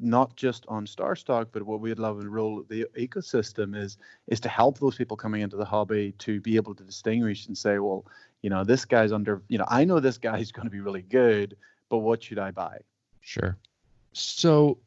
not 0.00 0.36
just 0.36 0.64
on 0.68 0.86
StarStock, 0.86 1.48
but 1.52 1.62
what 1.62 1.80
we'd 1.80 1.98
love 1.98 2.20
to 2.20 2.28
role 2.28 2.64
the 2.68 2.86
ecosystem 2.98 3.76
is 3.76 3.98
is 4.26 4.40
to 4.40 4.48
help 4.48 4.78
those 4.78 4.96
people 4.96 5.16
coming 5.16 5.42
into 5.42 5.56
the 5.56 5.64
hobby 5.64 6.12
to 6.18 6.40
be 6.40 6.56
able 6.56 6.74
to 6.74 6.84
distinguish 6.84 7.46
and 7.46 7.56
say, 7.56 7.78
well, 7.78 8.04
you 8.42 8.50
know, 8.50 8.64
this 8.64 8.84
guy's 8.84 9.12
under, 9.12 9.42
you 9.48 9.58
know, 9.58 9.64
I 9.68 9.84
know 9.84 10.00
this 10.00 10.18
guy's 10.18 10.52
going 10.56 10.66
to 10.66 10.70
be 10.70 10.80
really 10.80 11.02
good, 11.02 11.56
but 11.88 11.98
what 11.98 12.22
should 12.22 12.38
I 12.38 12.50
buy? 12.50 12.78
Sure. 13.20 13.56
So, 14.12 14.78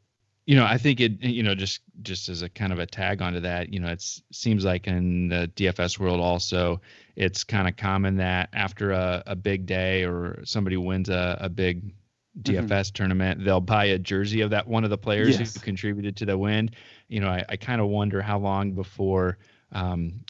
you 0.46 0.56
know, 0.56 0.64
I 0.64 0.78
think 0.78 1.00
it, 1.00 1.20
you 1.22 1.42
know, 1.42 1.54
just 1.54 1.80
just 2.02 2.28
as 2.28 2.42
a 2.42 2.48
kind 2.48 2.72
of 2.72 2.78
a 2.78 2.86
tag 2.86 3.22
onto 3.22 3.40
that, 3.40 3.72
you 3.72 3.78
know, 3.78 3.88
it 3.88 4.02
seems 4.32 4.64
like 4.64 4.86
in 4.86 5.28
the 5.28 5.50
DFS 5.54 5.98
world 5.98 6.20
also, 6.20 6.80
it's 7.16 7.44
kind 7.44 7.68
of 7.68 7.76
common 7.76 8.16
that 8.16 8.48
after 8.52 8.92
a, 8.92 9.22
a 9.26 9.36
big 9.36 9.66
day 9.66 10.04
or 10.04 10.40
somebody 10.44 10.76
wins 10.76 11.08
a, 11.08 11.38
a 11.40 11.48
big 11.48 11.92
DFS 12.38 12.66
mm-hmm. 12.66 12.94
tournament, 12.94 13.44
they'll 13.44 13.60
buy 13.60 13.86
a 13.86 13.98
jersey 13.98 14.40
of 14.40 14.50
that 14.50 14.66
one 14.66 14.84
of 14.84 14.90
the 14.90 14.98
players 14.98 15.38
yes. 15.38 15.54
who 15.54 15.60
contributed 15.60 16.16
to 16.18 16.26
the 16.26 16.38
win. 16.38 16.70
You 17.08 17.20
know, 17.20 17.28
I, 17.28 17.44
I 17.48 17.56
kind 17.56 17.80
of 17.80 17.88
wonder 17.88 18.22
how 18.22 18.38
long 18.38 18.72
before, 18.72 19.38
um, 19.72 20.20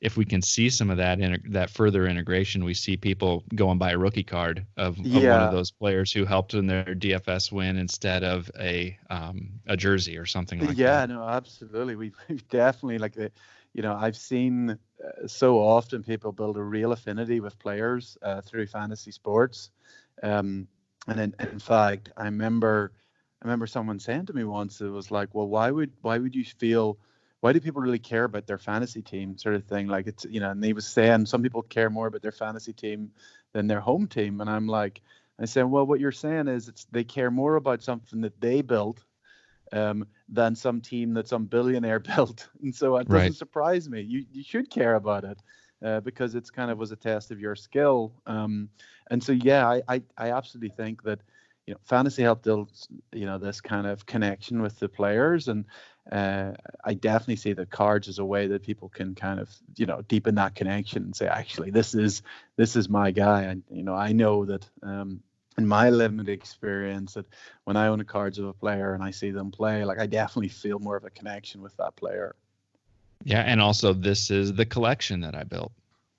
if 0.00 0.16
we 0.16 0.24
can 0.24 0.40
see 0.40 0.70
some 0.70 0.90
of 0.90 0.98
that 0.98 1.18
in 1.18 1.42
that 1.50 1.70
further 1.70 2.06
integration, 2.06 2.64
we 2.64 2.74
see 2.74 2.96
people 2.96 3.42
go 3.52 3.70
and 3.70 3.80
buy 3.80 3.90
a 3.90 3.98
rookie 3.98 4.22
card 4.22 4.64
of, 4.76 4.96
of 4.98 5.04
one 5.04 5.24
of 5.24 5.52
those 5.52 5.72
players 5.72 6.12
who 6.12 6.24
helped 6.24 6.54
in 6.54 6.68
their 6.68 6.84
DFS 6.84 7.50
win 7.50 7.76
instead 7.76 8.22
of 8.22 8.48
a 8.60 8.96
um, 9.10 9.58
a 9.66 9.76
jersey 9.76 10.16
or 10.16 10.24
something 10.24 10.60
like 10.60 10.78
yeah, 10.78 11.06
that. 11.06 11.08
Yeah, 11.08 11.16
no, 11.16 11.28
absolutely. 11.28 11.96
We've, 11.96 12.14
we've 12.28 12.46
definitely 12.48 12.98
like 12.98 13.14
the, 13.14 13.32
you 13.72 13.82
know, 13.82 13.92
I've 13.92 14.16
seen 14.16 14.70
uh, 14.70 15.26
so 15.26 15.58
often 15.58 16.04
people 16.04 16.30
build 16.30 16.56
a 16.56 16.62
real 16.62 16.92
affinity 16.92 17.40
with 17.40 17.58
players 17.58 18.16
uh, 18.22 18.40
through 18.42 18.68
fantasy 18.68 19.10
sports. 19.10 19.70
Um, 20.22 20.68
and 21.08 21.20
in, 21.20 21.34
in 21.40 21.58
fact, 21.58 22.10
I 22.16 22.24
remember 22.24 22.92
I 23.42 23.46
remember 23.46 23.66
someone 23.66 24.00
saying 24.00 24.26
to 24.26 24.32
me 24.32 24.44
once, 24.44 24.80
it 24.80 24.88
was 24.88 25.10
like, 25.10 25.34
well, 25.34 25.48
why 25.48 25.70
would 25.70 25.92
why 26.02 26.18
would 26.18 26.34
you 26.34 26.44
feel 26.44 26.98
why 27.40 27.52
do 27.52 27.60
people 27.60 27.80
really 27.80 28.00
care 28.00 28.24
about 28.24 28.46
their 28.46 28.58
fantasy 28.58 29.02
team? 29.02 29.38
sort 29.38 29.54
of 29.54 29.64
thing. 29.64 29.86
Like 29.86 30.06
it's 30.06 30.24
you 30.28 30.40
know 30.40 30.50
and 30.50 30.64
he 30.64 30.72
was 30.72 30.86
saying 30.86 31.26
some 31.26 31.42
people 31.42 31.62
care 31.62 31.90
more 31.90 32.08
about 32.08 32.22
their 32.22 32.32
fantasy 32.32 32.72
team 32.72 33.10
than 33.52 33.66
their 33.66 33.80
home 33.80 34.06
team. 34.06 34.40
And 34.40 34.50
i'm 34.50 34.66
like 34.66 35.00
i 35.40 35.44
said 35.44 35.62
well 35.62 35.86
what 35.86 36.00
you're 36.00 36.12
saying 36.12 36.48
is 36.48 36.68
it's 36.68 36.86
they 36.90 37.04
care 37.04 37.30
more 37.30 37.56
about 37.56 37.82
something 37.82 38.20
that 38.22 38.40
they 38.40 38.60
built 38.60 39.04
um, 39.72 40.06
than 40.28 40.54
some 40.54 40.80
team 40.80 41.14
that 41.14 41.28
some 41.28 41.46
billionaire 41.46 42.00
built. 42.16 42.48
And 42.62 42.74
so 42.74 42.96
it 42.96 43.08
doesn't 43.08 43.22
right. 43.22 43.34
surprise 43.34 43.88
me. 43.88 44.00
You, 44.00 44.24
you 44.32 44.42
should 44.42 44.70
care 44.70 44.94
about 44.94 45.24
it 45.24 45.38
uh, 45.84 46.00
because 46.00 46.34
it's 46.34 46.50
kind 46.50 46.70
of 46.70 46.78
was 46.78 46.92
a 46.92 46.96
test 46.96 47.30
of 47.30 47.40
your 47.40 47.54
skill. 47.54 48.12
Um, 48.26 48.68
and 49.10 49.22
so, 49.22 49.32
yeah, 49.32 49.68
I, 49.68 49.82
I, 49.88 50.02
I 50.16 50.30
absolutely 50.32 50.74
think 50.76 51.02
that 51.04 51.20
you 51.66 51.74
know 51.74 51.80
fantasy 51.84 52.22
helped 52.22 52.44
build 52.44 52.72
you 53.12 53.26
know 53.26 53.36
this 53.36 53.60
kind 53.60 53.86
of 53.86 54.06
connection 54.06 54.62
with 54.62 54.78
the 54.78 54.88
players, 54.88 55.48
and 55.48 55.66
uh, 56.10 56.52
I 56.82 56.94
definitely 56.94 57.36
see 57.36 57.52
the 57.52 57.66
cards 57.66 58.08
as 58.08 58.18
a 58.18 58.24
way 58.24 58.46
that 58.48 58.62
people 58.62 58.88
can 58.88 59.14
kind 59.14 59.38
of 59.38 59.54
you 59.76 59.86
know 59.86 60.02
deepen 60.08 60.36
that 60.36 60.54
connection 60.54 61.02
and 61.02 61.14
say, 61.14 61.26
actually, 61.26 61.70
this 61.70 61.94
is 61.94 62.22
this 62.56 62.74
is 62.74 62.88
my 62.88 63.10
guy, 63.10 63.42
and 63.42 63.62
you 63.70 63.82
know 63.82 63.94
I 63.94 64.12
know 64.12 64.46
that. 64.46 64.68
Um, 64.82 65.22
in 65.56 65.66
my 65.66 65.90
limited 65.90 66.30
experience 66.30 67.14
that 67.14 67.26
when 67.64 67.76
I 67.76 67.88
own 67.88 67.98
the 67.98 68.04
cards 68.04 68.38
of 68.38 68.44
a 68.44 68.52
player 68.52 68.94
and 68.94 69.02
I 69.02 69.10
see 69.10 69.32
them 69.32 69.50
play, 69.50 69.84
like 69.84 69.98
I 69.98 70.06
definitely 70.06 70.50
feel 70.50 70.78
more 70.78 70.96
of 70.96 71.02
a 71.04 71.10
connection 71.10 71.62
with 71.62 71.76
that 71.78 71.96
player. 71.96 72.36
Yeah, 73.28 73.42
and 73.42 73.60
also 73.60 73.92
this 73.92 74.30
is 74.30 74.54
the 74.54 74.64
collection 74.64 75.20
that 75.20 75.34
I 75.34 75.44
built. 75.44 75.72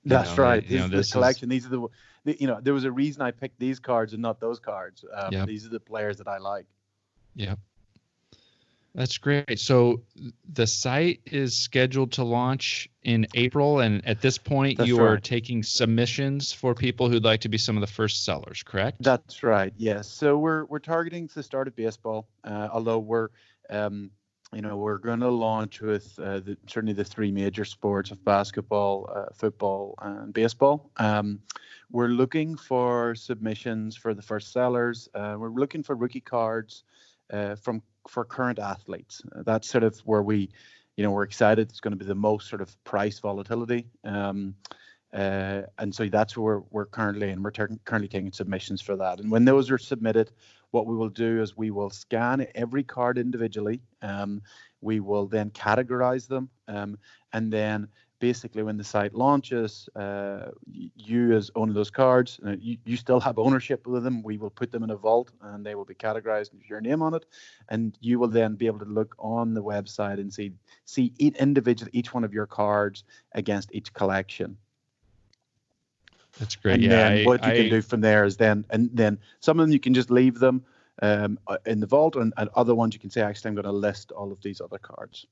That's 0.05 0.37
know, 0.37 0.43
right. 0.43 0.63
You 0.63 0.79
know, 0.79 0.87
this 0.87 1.11
collection. 1.11 1.51
Is... 1.51 1.63
These 1.63 1.65
are 1.65 1.69
the, 1.69 1.87
the, 2.25 2.37
you 2.39 2.45
know, 2.45 2.59
there 2.61 2.73
was 2.73 2.83
a 2.83 2.91
reason 2.91 3.23
I 3.23 3.31
picked 3.31 3.59
these 3.59 3.79
cards 3.79 4.13
and 4.13 4.21
not 4.21 4.39
those 4.39 4.59
cards. 4.59 5.03
Um, 5.11 5.33
yep. 5.33 5.47
These 5.47 5.65
are 5.65 5.69
the 5.69 5.79
players 5.79 6.17
that 6.17 6.27
I 6.27 6.37
like. 6.37 6.67
Yep. 7.33 7.57
That's 8.93 9.17
great. 9.17 9.59
So 9.59 10.01
the 10.53 10.67
site 10.67 11.21
is 11.25 11.57
scheduled 11.57 12.11
to 12.13 12.23
launch 12.23 12.87
in 13.01 13.25
April, 13.33 13.79
and 13.79 14.05
at 14.05 14.21
this 14.21 14.37
point, 14.37 14.77
That's 14.77 14.87
you 14.87 14.99
right. 14.99 15.13
are 15.13 15.17
taking 15.17 15.63
submissions 15.63 16.53
for 16.53 16.75
people 16.75 17.09
who'd 17.09 17.23
like 17.23 17.41
to 17.41 17.49
be 17.49 17.57
some 17.57 17.75
of 17.75 17.81
the 17.81 17.87
first 17.87 18.23
sellers. 18.23 18.61
Correct? 18.61 19.01
That's 19.01 19.41
right. 19.41 19.73
Yes. 19.77 20.07
So 20.07 20.37
we're 20.37 20.65
we're 20.65 20.77
targeting 20.77 21.27
the 21.33 21.41
start 21.41 21.67
of 21.67 21.75
baseball, 21.75 22.27
uh, 22.43 22.69
although 22.71 22.99
we're 22.99 23.29
um, 23.71 24.11
you 24.53 24.61
know, 24.61 24.77
we're 24.77 24.97
going 24.97 25.19
to 25.19 25.29
launch 25.29 25.81
with 25.81 26.17
uh, 26.19 26.39
the, 26.39 26.57
certainly 26.67 26.93
the 26.93 27.03
three 27.03 27.31
major 27.31 27.63
sports 27.63 28.09
of 28.09 28.23
basketball, 28.25 29.09
uh, 29.13 29.25
football, 29.33 29.95
and 30.01 30.33
baseball. 30.33 30.89
Um, 30.97 31.39
we're 31.91 32.07
looking 32.07 32.55
for 32.57 33.13
submissions 33.13 33.95
for 33.95 34.13
the 34.13 34.21
first 34.21 34.51
sellers. 34.51 35.07
Uh, 35.13 35.35
we're 35.37 35.49
looking 35.49 35.83
for 35.83 35.95
rookie 35.95 36.21
cards 36.21 36.83
uh, 37.31 37.55
from 37.55 37.81
for 38.07 38.25
current 38.25 38.57
athletes. 38.57 39.21
that's 39.45 39.69
sort 39.69 39.83
of 39.83 39.99
where 39.99 40.23
we, 40.23 40.49
you 40.95 41.03
know, 41.03 41.11
we're 41.11 41.23
excited. 41.23 41.69
It's 41.69 41.79
going 41.79 41.91
to 41.91 41.97
be 41.97 42.05
the 42.05 42.15
most 42.15 42.49
sort 42.49 42.61
of 42.61 42.83
price 42.83 43.19
volatility. 43.19 43.85
Um, 44.03 44.55
uh, 45.13 45.61
and 45.77 45.93
so 45.93 46.07
that's 46.07 46.37
where 46.37 46.61
we're 46.71 46.85
currently, 46.85 47.29
and 47.29 47.43
we're 47.43 47.51
ter- 47.51 47.77
currently 47.85 48.07
taking 48.07 48.31
submissions 48.31 48.81
for 48.81 48.95
that. 48.95 49.19
And 49.19 49.31
when 49.31 49.45
those 49.45 49.69
are 49.69 49.77
submitted, 49.77 50.31
what 50.71 50.85
we 50.85 50.95
will 50.95 51.09
do 51.09 51.41
is 51.41 51.57
we 51.57 51.71
will 51.71 51.89
scan 51.89 52.45
every 52.55 52.83
card 52.83 53.17
individually. 53.17 53.81
Um, 54.01 54.41
we 54.81 54.99
will 54.99 55.27
then 55.27 55.49
categorize 55.51 56.27
them, 56.27 56.49
um, 56.67 56.97
and 57.33 57.51
then 57.51 57.87
basically 58.19 58.63
when 58.63 58.77
the 58.77 58.83
site 58.83 59.13
launches, 59.13 59.89
uh, 59.95 60.51
you 60.65 61.33
as 61.35 61.49
owner 61.55 61.71
of 61.71 61.75
those 61.75 61.89
cards, 61.89 62.39
uh, 62.45 62.55
you, 62.59 62.77
you 62.85 62.97
still 62.97 63.19
have 63.19 63.39
ownership 63.39 63.85
of 63.87 64.03
them. 64.03 64.21
We 64.23 64.37
will 64.37 64.49
put 64.49 64.71
them 64.71 64.83
in 64.83 64.89
a 64.89 64.95
vault, 64.95 65.31
and 65.41 65.65
they 65.65 65.75
will 65.75 65.85
be 65.85 65.95
categorized 65.95 66.53
with 66.53 66.69
your 66.69 66.81
name 66.81 67.01
on 67.01 67.13
it, 67.13 67.25
and 67.69 67.97
you 68.01 68.19
will 68.19 68.27
then 68.27 68.55
be 68.55 68.67
able 68.67 68.79
to 68.79 68.85
look 68.85 69.15
on 69.19 69.53
the 69.53 69.63
website 69.63 70.19
and 70.19 70.31
see 70.33 70.51
see 70.85 71.13
each 71.17 71.35
individual 71.37 71.89
each 71.93 72.13
one 72.13 72.23
of 72.23 72.33
your 72.33 72.47
cards 72.47 73.03
against 73.33 73.73
each 73.73 73.93
collection. 73.93 74.57
That's 76.39 76.55
great. 76.55 76.75
And 76.75 76.83
yeah, 76.83 76.89
then 76.89 77.11
I, 77.11 77.23
what 77.23 77.43
you 77.43 77.51
I, 77.51 77.55
can 77.55 77.69
do 77.69 77.81
from 77.81 78.01
there 78.01 78.23
is 78.23 78.37
then, 78.37 78.65
and 78.69 78.89
then 78.93 79.19
some 79.39 79.59
of 79.59 79.65
them 79.65 79.73
you 79.73 79.79
can 79.79 79.93
just 79.93 80.09
leave 80.09 80.39
them 80.39 80.63
um, 81.01 81.37
uh, 81.47 81.57
in 81.65 81.79
the 81.79 81.85
vault, 81.85 82.15
and, 82.15 82.33
and 82.37 82.49
other 82.55 82.73
ones 82.73 82.93
you 82.93 82.99
can 82.99 83.09
say, 83.09 83.21
actually, 83.21 83.49
I'm 83.49 83.55
going 83.55 83.65
to 83.65 83.71
list 83.71 84.11
all 84.11 84.31
of 84.31 84.41
these 84.41 84.61
other 84.61 84.77
cards. 84.77 85.25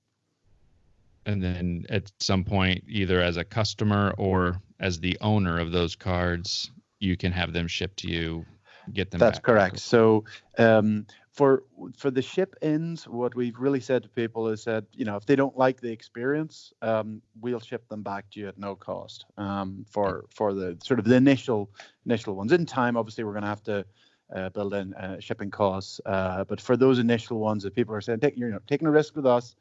And 1.26 1.44
then 1.44 1.86
at 1.90 2.12
some 2.20 2.44
point, 2.44 2.84
either 2.88 3.22
as 3.22 3.38
a 3.38 3.44
customer 3.44 4.14
or 4.18 4.62
as 4.80 5.00
the 5.00 5.18
owner 5.20 5.60
of 5.60 5.72
those 5.72 5.96
cards, 5.96 6.72
you 7.00 7.18
can 7.18 7.32
have 7.32 7.52
them 7.54 7.68
shipped 7.68 7.98
to 8.00 8.10
you. 8.10 8.46
Get 8.94 9.12
them. 9.12 9.20
That's 9.20 9.40
correct. 9.40 9.80
So 9.80 10.24
um, 10.58 11.06
for 11.38 11.64
for 11.96 12.10
the 12.10 12.22
ship 12.22 12.56
ins, 12.64 13.08
what 13.08 13.36
we've 13.36 13.58
really 13.60 13.80
said 13.80 14.02
to 14.02 14.10
people 14.10 14.48
is 14.50 14.64
that 14.66 14.86
you 14.92 15.06
know 15.06 15.16
if 15.16 15.26
they 15.28 15.36
don't 15.36 15.56
like 15.56 15.80
the 15.80 15.92
experience, 15.92 16.74
um, 16.82 17.22
we'll 17.40 17.60
ship 17.60 17.88
them 17.90 18.02
back 18.02 18.26
to 18.32 18.40
you 18.40 18.48
at 18.48 18.58
no 18.58 18.76
cost 18.76 19.26
um, 19.38 19.86
for 19.88 20.26
for 20.34 20.56
the 20.56 20.76
sort 20.84 21.00
of 21.00 21.06
the 21.06 21.16
initial 21.16 21.70
initial 22.08 22.36
ones. 22.36 22.52
In 22.52 22.66
time, 22.66 22.98
obviously, 22.98 23.24
we're 23.24 23.34
going 23.34 23.44
to 23.44 23.50
have 23.50 23.64
to 23.66 23.86
uh, 24.36 24.50
build 24.50 24.74
in 24.74 24.96
uh, 24.96 25.20
shipping 25.20 25.52
costs, 25.52 26.02
uh, 26.08 26.44
but 26.44 26.60
for 26.60 26.76
those 26.76 26.98
initial 26.98 27.38
ones 27.40 27.62
that 27.62 27.76
people 27.76 27.94
are 27.94 28.02
saying, 28.02 28.20
take 28.20 28.36
you're 28.36 28.50
you 28.50 28.56
know, 28.56 28.62
taking 28.68 28.88
a 28.88 28.92
risk 28.92 29.16
with 29.16 29.28
us, 29.28 29.56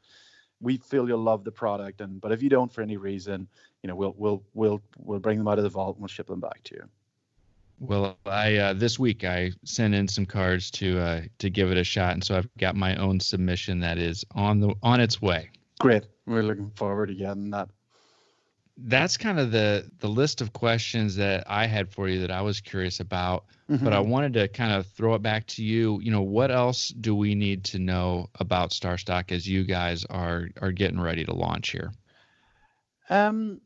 we 0.59 0.77
feel 0.77 1.07
you'll 1.07 1.19
love 1.19 1.43
the 1.43 1.51
product, 1.51 2.01
and 2.01 2.19
but 2.19 2.31
if 2.31 2.41
you 2.41 2.49
don't 2.49 2.73
for 2.73 2.81
any 2.81 2.97
reason, 2.97 3.47
you 3.83 3.87
know 3.87 3.95
we'll 3.95 4.15
we'll 4.17 4.43
we'll 4.55 4.81
we'll 4.97 5.19
bring 5.19 5.37
them 5.37 5.47
out 5.47 5.59
of 5.59 5.63
the 5.63 5.69
vault 5.69 5.97
and 5.97 6.01
we'll 6.01 6.07
ship 6.07 6.25
them 6.25 6.39
back 6.39 6.63
to 6.63 6.73
you. 6.73 6.89
Well, 7.79 8.17
I 8.25 8.55
uh, 8.55 8.73
this 8.73 8.97
week 8.97 9.23
I 9.23 9.51
sent 9.63 9.93
in 9.93 10.07
some 10.07 10.25
cards 10.25 10.71
to 10.71 10.99
uh, 10.99 11.21
to 11.37 11.49
give 11.49 11.71
it 11.71 11.77
a 11.77 11.83
shot, 11.83 12.13
and 12.13 12.23
so 12.23 12.35
I've 12.35 12.49
got 12.57 12.75
my 12.75 12.95
own 12.95 13.19
submission 13.19 13.79
that 13.81 13.99
is 13.99 14.25
on 14.33 14.59
the 14.59 14.73
on 14.81 14.99
its 14.99 15.21
way. 15.21 15.51
Great, 15.79 16.05
we're 16.25 16.41
looking 16.41 16.71
forward 16.71 17.07
to 17.07 17.13
getting 17.13 17.51
that. 17.51 17.69
That's 18.77 19.15
kind 19.15 19.39
of 19.39 19.51
the 19.51 19.89
the 19.99 20.07
list 20.07 20.41
of 20.41 20.53
questions 20.53 21.15
that 21.17 21.43
I 21.47 21.67
had 21.67 21.91
for 21.91 22.07
you 22.07 22.19
that 22.21 22.31
I 22.31 22.41
was 22.41 22.61
curious 22.61 22.99
about, 22.99 23.45
mm-hmm. 23.69 23.83
but 23.83 23.93
I 23.93 23.99
wanted 23.99 24.33
to 24.33 24.47
kind 24.47 24.73
of 24.73 24.87
throw 24.87 25.13
it 25.13 25.21
back 25.21 25.45
to 25.47 25.63
you. 25.63 25.99
You 26.01 26.11
know, 26.11 26.23
what 26.23 26.49
else 26.49 26.89
do 26.89 27.15
we 27.15 27.35
need 27.35 27.63
to 27.65 27.79
know 27.79 28.29
about 28.39 28.71
StarStock 28.71 29.31
as 29.31 29.47
you 29.47 29.63
guys 29.63 30.03
are 30.05 30.49
are 30.61 30.71
getting 30.71 30.99
ready 30.99 31.25
to 31.25 31.33
launch 31.33 31.69
here? 31.69 31.91
Um, 33.11 33.61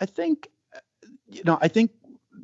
I 0.00 0.06
think 0.06 0.48
you 1.28 1.42
know, 1.44 1.58
I 1.60 1.68
think 1.68 1.90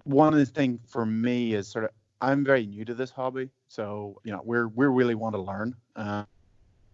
one 0.05 0.33
of 0.33 0.39
the 0.39 0.47
things 0.47 0.81
for 0.89 1.07
me 1.07 1.55
is 1.55 1.69
sort 1.69 1.85
of 1.85 1.91
I'm 2.21 2.45
very 2.45 2.67
new 2.67 2.85
to 2.85 2.95
this 2.95 3.11
hobby, 3.11 3.51
so 3.69 4.21
you 4.25 4.33
know 4.33 4.41
we're 4.45 4.69
we 4.69 4.87
really 4.87 5.15
want 5.15 5.35
to 5.35 5.41
learn. 5.41 5.75
Uh, 5.97 6.25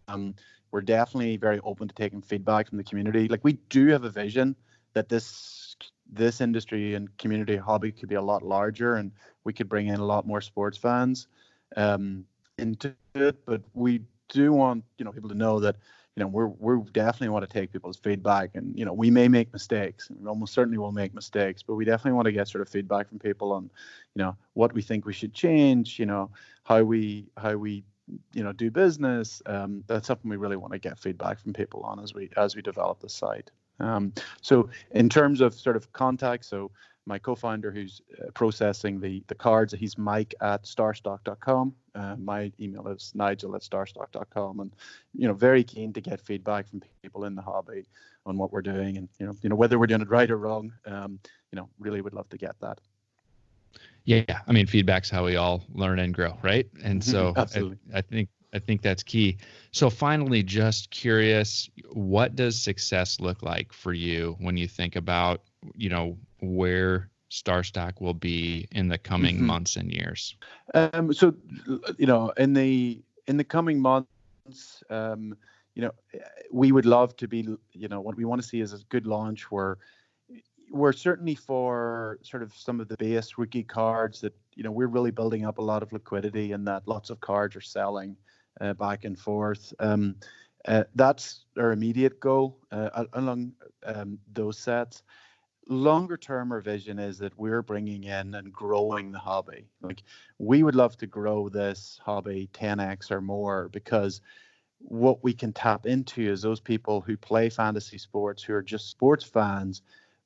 um, 0.08 0.34
we're 0.70 0.80
definitely 0.80 1.36
very 1.36 1.60
open 1.60 1.88
to 1.88 1.94
taking 1.94 2.22
feedback 2.22 2.68
from 2.68 2.78
the 2.78 2.84
community. 2.84 3.28
Like 3.28 3.44
we 3.44 3.54
do 3.68 3.88
have 3.88 4.04
a 4.04 4.10
vision 4.10 4.56
that 4.94 5.08
this 5.08 5.76
this 6.10 6.40
industry 6.40 6.94
and 6.94 7.14
community 7.18 7.56
hobby 7.56 7.92
could 7.92 8.08
be 8.08 8.14
a 8.14 8.22
lot 8.22 8.42
larger, 8.42 8.96
and 8.96 9.12
we 9.44 9.52
could 9.52 9.68
bring 9.68 9.88
in 9.88 10.00
a 10.00 10.04
lot 10.04 10.26
more 10.26 10.40
sports 10.40 10.78
fans 10.78 11.28
um, 11.76 12.24
into 12.56 12.94
it. 13.14 13.36
But 13.44 13.62
we 13.74 14.00
do 14.28 14.52
want 14.52 14.84
you 14.96 15.04
know 15.04 15.12
people 15.12 15.28
to 15.28 15.36
know 15.36 15.60
that 15.60 15.76
you 16.18 16.24
know 16.24 16.26
we're 16.26 16.48
we 16.78 16.90
definitely 16.90 17.28
want 17.28 17.48
to 17.48 17.52
take 17.52 17.72
people's 17.72 17.96
feedback 17.96 18.50
and 18.54 18.76
you 18.76 18.84
know 18.84 18.92
we 18.92 19.08
may 19.08 19.28
make 19.28 19.52
mistakes 19.52 20.10
and 20.10 20.18
we 20.20 20.26
almost 20.26 20.52
certainly 20.52 20.76
will 20.76 20.90
make 20.90 21.14
mistakes 21.14 21.62
but 21.62 21.76
we 21.76 21.84
definitely 21.84 22.16
want 22.16 22.26
to 22.26 22.32
get 22.32 22.48
sort 22.48 22.60
of 22.60 22.68
feedback 22.68 23.08
from 23.08 23.20
people 23.20 23.52
on 23.52 23.70
you 24.16 24.22
know 24.22 24.36
what 24.54 24.72
we 24.72 24.82
think 24.82 25.06
we 25.06 25.12
should 25.12 25.32
change 25.32 25.96
you 25.96 26.06
know 26.06 26.28
how 26.64 26.82
we 26.82 27.28
how 27.36 27.54
we 27.54 27.84
you 28.32 28.42
know 28.42 28.52
do 28.52 28.68
business 28.68 29.40
um, 29.46 29.84
that's 29.86 30.08
something 30.08 30.28
we 30.28 30.36
really 30.36 30.56
want 30.56 30.72
to 30.72 30.78
get 30.80 30.98
feedback 30.98 31.38
from 31.38 31.52
people 31.52 31.82
on 31.82 32.00
as 32.00 32.12
we 32.12 32.28
as 32.36 32.56
we 32.56 32.62
develop 32.62 32.98
the 32.98 33.08
site. 33.08 33.52
Um, 33.80 34.12
so 34.42 34.70
in 34.90 35.08
terms 35.08 35.40
of 35.40 35.54
sort 35.54 35.76
of 35.76 35.92
contact 35.92 36.44
so 36.46 36.72
my 37.08 37.18
co-founder 37.18 37.72
who's 37.72 38.02
uh, 38.20 38.30
processing 38.32 39.00
the 39.00 39.24
the 39.26 39.34
cards 39.34 39.72
he's 39.72 39.96
mike 39.96 40.34
at 40.40 40.62
starstock.com 40.64 41.74
uh, 41.94 42.14
my 42.16 42.52
email 42.60 42.86
is 42.88 43.12
nigel 43.14 43.56
at 43.56 43.62
starstock.com 43.62 44.60
and 44.60 44.76
you 45.14 45.26
know 45.26 45.34
very 45.34 45.64
keen 45.64 45.92
to 45.92 46.00
get 46.00 46.20
feedback 46.20 46.68
from 46.68 46.80
people 47.02 47.24
in 47.24 47.34
the 47.34 47.42
hobby 47.42 47.86
on 48.26 48.36
what 48.36 48.52
we're 48.52 48.62
doing 48.62 48.98
and 48.98 49.08
you 49.18 49.26
know 49.26 49.34
you 49.42 49.48
know 49.48 49.56
whether 49.56 49.78
we're 49.78 49.86
doing 49.86 50.02
it 50.02 50.10
right 50.10 50.30
or 50.30 50.36
wrong. 50.36 50.72
Um, 50.86 51.18
you 51.50 51.56
know 51.56 51.68
really 51.78 52.02
would 52.02 52.12
love 52.12 52.28
to 52.28 52.36
get 52.36 52.54
that. 52.60 52.78
Yeah 54.04 54.22
i 54.46 54.52
mean 54.52 54.66
feedback's 54.66 55.10
how 55.10 55.24
we 55.24 55.36
all 55.36 55.64
learn 55.72 55.98
and 55.98 56.14
grow 56.14 56.38
right? 56.42 56.66
And 56.84 57.02
so 57.02 57.32
I, 57.36 57.72
I 57.94 58.00
think 58.02 58.28
I 58.52 58.58
think 58.58 58.80
that's 58.80 59.02
key. 59.02 59.36
So 59.72 59.90
finally, 59.90 60.42
just 60.42 60.90
curious, 60.90 61.68
what 61.92 62.34
does 62.34 62.58
success 62.58 63.20
look 63.20 63.42
like 63.42 63.74
for 63.74 63.92
you 63.92 64.36
when 64.40 64.56
you 64.56 64.66
think 64.66 64.96
about, 64.96 65.42
you 65.74 65.90
know, 65.90 66.16
where 66.40 67.10
Starstock 67.30 68.00
will 68.00 68.14
be 68.14 68.66
in 68.72 68.88
the 68.88 68.98
coming 68.98 69.36
mm-hmm. 69.36 69.46
months 69.46 69.76
and 69.76 69.90
years? 69.90 70.36
Um, 70.74 71.12
so, 71.12 71.34
you 71.98 72.06
know, 72.06 72.30
in 72.36 72.54
the 72.54 73.02
in 73.26 73.36
the 73.36 73.44
coming 73.44 73.80
months, 73.80 74.82
um, 74.90 75.36
you 75.74 75.82
know, 75.82 75.92
we 76.50 76.72
would 76.72 76.86
love 76.86 77.16
to 77.16 77.28
be, 77.28 77.46
you 77.72 77.88
know, 77.88 78.00
what 78.00 78.16
we 78.16 78.24
want 78.24 78.40
to 78.42 78.48
see 78.48 78.60
is 78.60 78.72
a 78.72 78.78
good 78.88 79.06
launch 79.06 79.50
where 79.50 79.78
we're 80.70 80.92
certainly 80.92 81.34
for 81.34 82.18
sort 82.22 82.42
of 82.42 82.52
some 82.54 82.80
of 82.80 82.88
the 82.88 82.96
base 82.96 83.38
rookie 83.38 83.62
cards 83.62 84.20
that 84.20 84.34
you 84.54 84.62
know 84.62 84.70
we're 84.70 84.86
really 84.88 85.10
building 85.10 85.46
up 85.46 85.58
a 85.58 85.62
lot 85.62 85.82
of 85.82 85.92
liquidity 85.92 86.52
and 86.52 86.66
that 86.66 86.86
lots 86.86 87.10
of 87.10 87.20
cards 87.20 87.56
are 87.56 87.60
selling 87.60 88.16
uh, 88.60 88.74
back 88.74 89.04
and 89.04 89.18
forth. 89.18 89.72
Um, 89.78 90.16
uh, 90.66 90.84
that's 90.94 91.44
our 91.56 91.72
immediate 91.72 92.20
goal 92.20 92.58
uh, 92.72 93.04
along 93.12 93.52
um, 93.84 94.18
those 94.32 94.58
sets 94.58 95.02
longer 95.68 96.16
term 96.16 96.50
our 96.50 96.60
vision 96.60 96.98
is 96.98 97.18
that 97.18 97.38
we're 97.38 97.62
bringing 97.62 98.04
in 98.04 98.34
and 98.34 98.52
growing 98.52 99.12
the 99.12 99.18
hobby. 99.18 99.68
Like 99.82 100.02
we 100.38 100.62
would 100.62 100.74
love 100.74 100.96
to 100.98 101.06
grow 101.06 101.48
this 101.48 102.00
hobby 102.02 102.48
10x 102.54 103.10
or 103.10 103.20
more 103.20 103.68
because 103.68 104.20
what 104.78 105.22
we 105.22 105.34
can 105.34 105.52
tap 105.52 105.86
into 105.86 106.22
is 106.22 106.40
those 106.40 106.60
people 106.60 107.00
who 107.00 107.16
play 107.16 107.50
fantasy 107.50 107.98
sports 107.98 108.42
who 108.42 108.54
are 108.54 108.62
just 108.62 108.90
sports 108.90 109.24
fans 109.24 109.82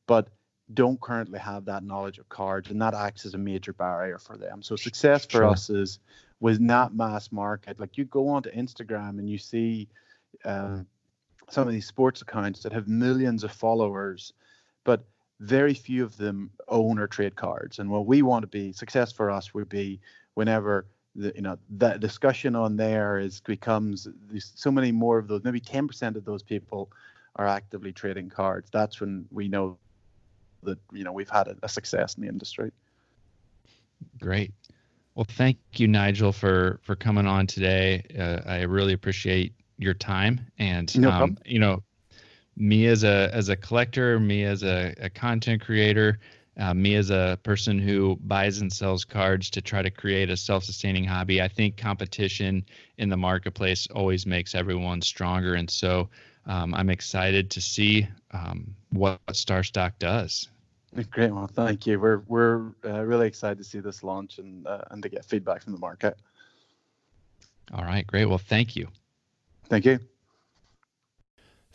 but 0.06 0.28
don't 0.75 1.00
currently 1.00 1.38
have 1.38 1.64
that 1.64 1.82
knowledge 1.82 2.18
of 2.18 2.28
cards 2.28 2.70
and 2.70 2.80
that 2.80 2.94
acts 2.94 3.26
as 3.26 3.34
a 3.34 3.38
major 3.38 3.72
barrier 3.72 4.18
for 4.18 4.37
them. 4.37 4.62
So 4.62 4.76
success 4.76 5.25
for 5.25 5.30
sure. 5.38 5.46
us 5.46 5.70
is 5.70 5.99
was 6.40 6.61
not 6.61 6.94
mass 6.94 7.32
market. 7.32 7.80
Like 7.80 7.99
you 7.99 8.04
go 8.04 8.28
onto 8.28 8.50
instagram 8.50 9.18
and 9.18 9.28
you 9.28 9.38
see 9.38 9.88
uh, 10.44 10.78
some 11.50 11.66
of 11.66 11.72
these 11.72 11.87
sports 11.87 12.22
accounts 12.22 12.62
that 12.62 12.72
have 12.72 12.87
millions 12.87 13.42
of 13.42 13.52
followers 13.52 14.32
but 14.84 15.04
very 15.42 15.75
few 15.75 16.04
of 16.04 16.16
them 16.16 16.50
own 16.68 16.99
or 16.99 17.08
trade 17.08 17.34
cards. 17.34 17.80
And 17.80 17.90
what 17.90 18.06
we 18.06 18.22
want 18.22 18.44
to 18.44 18.46
be 18.46 18.72
success 18.72 19.12
for 19.12 19.30
us 19.30 19.52
would 19.52 19.68
be 19.68 20.00
whenever 20.34 20.87
the, 21.16 21.32
you 21.34 21.42
know 21.42 21.58
that 21.68 22.00
discussion 22.00 22.56
on 22.56 22.76
there 22.76 23.18
is 23.18 23.40
becomes 23.40 24.08
so 24.38 24.70
many 24.70 24.92
more 24.92 25.18
of 25.18 25.28
those 25.28 25.44
maybe 25.44 25.61
10% 25.61 26.16
of 26.16 26.25
those 26.25 26.42
people 26.42 26.90
are 27.37 27.46
actively 27.46 27.92
trading 27.92 28.30
cards. 28.30 28.70
That's 28.72 29.00
when 29.00 29.26
we 29.30 29.48
know 29.48 29.78
that 30.62 30.78
you 30.92 31.02
know 31.02 31.12
we've 31.12 31.28
had 31.28 31.48
a, 31.48 31.57
a 31.64 31.68
success 31.68 32.14
in 32.14 32.22
the 32.22 32.28
industry. 32.28 32.70
Great. 34.20 34.52
Well 35.16 35.26
thank 35.28 35.59
you 35.74 35.88
nigel 35.88 36.33
for 36.33 36.78
for 36.83 36.94
coming 36.94 37.26
on 37.26 37.48
today. 37.48 38.05
Uh, 38.16 38.48
i 38.48 38.62
really 38.62 38.92
appreciate 38.92 39.55
your 39.76 39.94
time 39.94 40.40
and 40.59 40.96
no 40.96 41.11
um, 41.11 41.37
you 41.44 41.59
know 41.59 41.83
me 42.56 42.86
as 42.86 43.04
a 43.04 43.30
as 43.32 43.48
a 43.48 43.56
collector, 43.56 44.20
me 44.20 44.44
as 44.44 44.62
a, 44.62 44.94
a 45.00 45.10
content 45.10 45.62
creator, 45.62 46.18
uh, 46.58 46.74
me 46.74 46.94
as 46.96 47.10
a 47.10 47.38
person 47.42 47.78
who 47.78 48.18
buys 48.24 48.60
and 48.60 48.72
sells 48.72 49.04
cards 49.04 49.50
to 49.50 49.62
try 49.62 49.82
to 49.82 49.90
create 49.90 50.30
a 50.30 50.36
self-sustaining 50.36 51.04
hobby. 51.04 51.40
I 51.40 51.48
think 51.48 51.76
competition 51.76 52.64
in 52.98 53.08
the 53.08 53.16
marketplace 53.16 53.86
always 53.94 54.26
makes 54.26 54.54
everyone 54.54 55.00
stronger, 55.00 55.54
and 55.54 55.70
so 55.70 56.08
um, 56.46 56.74
I'm 56.74 56.90
excited 56.90 57.50
to 57.52 57.60
see 57.60 58.06
um, 58.32 58.74
what 58.90 59.20
Starstock 59.30 59.92
does. 59.98 60.48
Great, 61.10 61.32
well, 61.32 61.46
thank 61.46 61.86
you. 61.86 61.98
We're 61.98 62.18
we're 62.26 62.72
uh, 62.84 63.02
really 63.02 63.26
excited 63.26 63.56
to 63.58 63.64
see 63.64 63.80
this 63.80 64.02
launch 64.02 64.38
and 64.38 64.66
uh, 64.66 64.82
and 64.90 65.02
to 65.02 65.08
get 65.08 65.24
feedback 65.24 65.62
from 65.62 65.72
the 65.72 65.78
market. 65.78 66.16
All 67.72 67.84
right, 67.84 68.06
great. 68.06 68.26
Well, 68.26 68.38
thank 68.38 68.76
you. 68.76 68.88
Thank 69.70 69.86
you. 69.86 69.98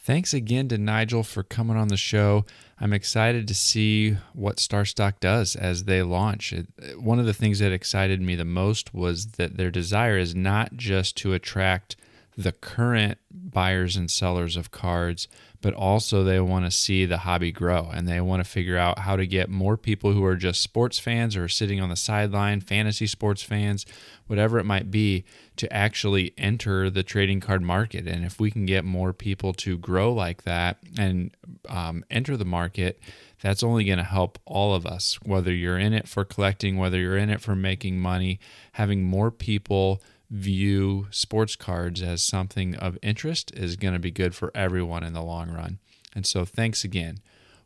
Thanks 0.07 0.33
again 0.33 0.69
to 0.69 0.77
Nigel 0.77 1.21
for 1.21 1.43
coming 1.43 1.75
on 1.75 1.89
the 1.89 1.97
show. 1.97 2.45
I'm 2.79 2.93
excited 2.93 3.45
to 3.49 3.53
see 3.53 4.15
what 4.31 4.55
Starstock 4.55 5.19
does 5.19 5.53
as 5.53 5.83
they 5.83 6.01
launch. 6.01 6.53
One 6.97 7.19
of 7.19 7.25
the 7.25 7.33
things 7.33 7.59
that 7.59 7.73
excited 7.73 8.21
me 8.21 8.35
the 8.35 8.45
most 8.45 8.93
was 8.93 9.31
that 9.33 9.57
their 9.57 9.69
desire 9.69 10.17
is 10.17 10.33
not 10.33 10.77
just 10.77 11.17
to 11.17 11.33
attract 11.33 11.97
the 12.37 12.51
current 12.51 13.17
buyers 13.31 13.95
and 13.95 14.11
sellers 14.11 14.55
of 14.55 14.69
cards, 14.69 15.27
but 15.59 15.73
also 15.73 16.23
they 16.23 16.39
want 16.39 16.65
to 16.65 16.71
see 16.71 17.03
the 17.03 17.19
hobby 17.19 17.51
grow 17.51 17.89
and 17.91 18.07
they 18.07 18.21
want 18.21 18.43
to 18.43 18.49
figure 18.49 18.77
out 18.77 18.99
how 18.99 19.15
to 19.15 19.25
get 19.25 19.49
more 19.49 19.75
people 19.75 20.13
who 20.13 20.23
are 20.23 20.35
just 20.35 20.61
sports 20.61 20.99
fans 20.99 21.35
or 21.35 21.47
sitting 21.47 21.81
on 21.81 21.89
the 21.89 21.95
sideline, 21.95 22.61
fantasy 22.61 23.07
sports 23.07 23.41
fans, 23.41 23.87
whatever 24.27 24.59
it 24.59 24.65
might 24.65 24.91
be, 24.91 25.25
to 25.55 25.71
actually 25.73 26.31
enter 26.37 26.91
the 26.91 27.01
trading 27.01 27.39
card 27.39 27.63
market. 27.63 28.07
And 28.07 28.23
if 28.23 28.39
we 28.39 28.51
can 28.51 28.67
get 28.67 28.85
more 28.85 29.13
people 29.13 29.51
to 29.53 29.75
grow 29.79 30.13
like 30.13 30.43
that 30.43 30.77
and 30.95 31.31
um, 31.67 32.05
enter 32.11 32.37
the 32.37 32.45
market, 32.45 32.99
that's 33.41 33.63
only 33.63 33.83
going 33.83 33.97
to 33.97 34.03
help 34.03 34.37
all 34.45 34.75
of 34.75 34.85
us, 34.85 35.17
whether 35.23 35.51
you're 35.51 35.79
in 35.79 35.93
it 35.93 36.07
for 36.07 36.23
collecting, 36.23 36.77
whether 36.77 36.99
you're 36.99 37.17
in 37.17 37.31
it 37.31 37.41
for 37.41 37.55
making 37.55 37.99
money, 37.99 38.39
having 38.73 39.03
more 39.03 39.31
people 39.31 40.03
view 40.29 41.07
sports 41.09 41.55
cards 41.55 42.01
as 42.01 42.21
something 42.21 42.75
of 42.75 42.97
interest 43.01 43.51
is 43.55 43.75
going 43.75 43.93
to 43.93 43.99
be 43.99 44.11
good 44.11 44.35
for 44.35 44.51
everyone 44.53 45.03
in 45.03 45.13
the 45.13 45.23
long 45.23 45.49
run. 45.51 45.79
And 46.13 46.25
so, 46.25 46.45
thanks 46.45 46.83
again. 46.83 47.19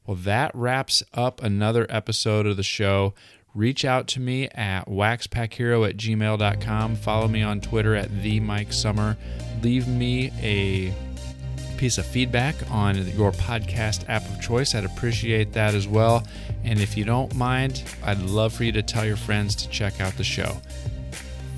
Well, 0.05 0.17
that 0.17 0.51
wraps 0.53 1.03
up 1.13 1.41
another 1.43 1.85
episode 1.89 2.45
of 2.45 2.57
the 2.57 2.63
show. 2.63 3.13
Reach 3.53 3.83
out 3.83 4.07
to 4.07 4.19
me 4.19 4.47
at 4.49 4.87
waxpackhero 4.87 5.87
at 5.87 5.97
gmail.com. 5.97 6.95
Follow 6.95 7.27
me 7.27 7.43
on 7.43 7.61
Twitter 7.61 7.95
at 7.95 8.21
the 8.21 8.39
Mike 8.39 8.71
Summer. 8.73 9.17
Leave 9.61 9.87
me 9.87 10.31
a 10.41 10.93
piece 11.77 11.97
of 11.97 12.05
feedback 12.05 12.55
on 12.69 12.95
your 13.17 13.31
podcast 13.31 14.07
app 14.07 14.23
of 14.29 14.39
choice. 14.39 14.75
I'd 14.75 14.85
appreciate 14.85 15.53
that 15.53 15.73
as 15.73 15.87
well. 15.87 16.25
And 16.63 16.79
if 16.79 16.95
you 16.95 17.03
don't 17.03 17.35
mind, 17.35 17.83
I'd 18.03 18.21
love 18.21 18.53
for 18.53 18.63
you 18.63 18.71
to 18.73 18.83
tell 18.83 19.05
your 19.05 19.17
friends 19.17 19.55
to 19.55 19.69
check 19.69 19.99
out 19.99 20.13
the 20.13 20.23
show. 20.23 20.57